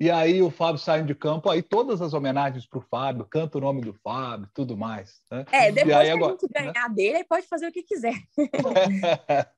e 0.00 0.08
aí 0.08 0.40
o 0.40 0.50
Fábio 0.50 0.78
sai 0.80 1.02
de 1.02 1.14
campo, 1.14 1.50
aí 1.50 1.60
todas 1.60 2.00
as 2.00 2.14
homenagens 2.14 2.64
para 2.64 2.78
o 2.78 2.84
Fábio, 2.88 3.26
canta 3.28 3.58
o 3.58 3.60
nome 3.60 3.80
do 3.80 3.92
Fábio, 3.92 4.48
tudo 4.54 4.76
mais. 4.76 5.20
Né? 5.30 5.44
É, 5.50 5.72
depois 5.72 5.96
aí, 5.96 6.06
que 6.06 6.12
agora, 6.12 6.32
a 6.32 6.38
gente 6.38 6.52
ganhar 6.52 6.88
né? 6.88 6.94
dele, 6.94 7.16
aí 7.16 7.24
pode 7.24 7.46
fazer 7.48 7.66
o 7.66 7.72
que 7.72 7.82
quiser. 7.82 8.14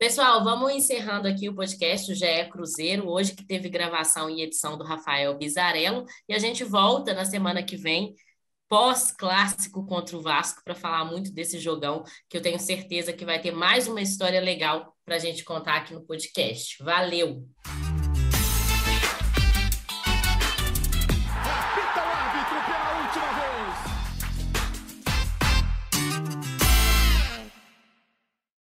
Pessoal, 0.00 0.42
vamos 0.42 0.72
encerrando 0.72 1.28
aqui 1.28 1.46
o 1.46 1.54
podcast, 1.54 2.10
o 2.10 2.14
GE 2.14 2.48
Cruzeiro, 2.50 3.06
hoje 3.06 3.34
que 3.34 3.44
teve 3.44 3.68
gravação 3.68 4.30
e 4.30 4.40
edição 4.40 4.78
do 4.78 4.82
Rafael 4.82 5.36
Bizarello, 5.36 6.06
e 6.26 6.32
a 6.32 6.38
gente 6.38 6.64
volta 6.64 7.12
na 7.12 7.26
semana 7.26 7.62
que 7.62 7.76
vem, 7.76 8.14
pós-clássico 8.66 9.84
contra 9.84 10.16
o 10.16 10.22
Vasco, 10.22 10.62
para 10.64 10.74
falar 10.74 11.04
muito 11.04 11.30
desse 11.30 11.58
jogão, 11.58 12.02
que 12.30 12.38
eu 12.38 12.40
tenho 12.40 12.58
certeza 12.58 13.12
que 13.12 13.26
vai 13.26 13.42
ter 13.42 13.50
mais 13.50 13.86
uma 13.86 14.00
história 14.00 14.40
legal 14.40 14.96
para 15.04 15.16
a 15.16 15.18
gente 15.18 15.44
contar 15.44 15.76
aqui 15.76 15.92
no 15.92 16.00
podcast. 16.06 16.82
Valeu! 16.82 17.46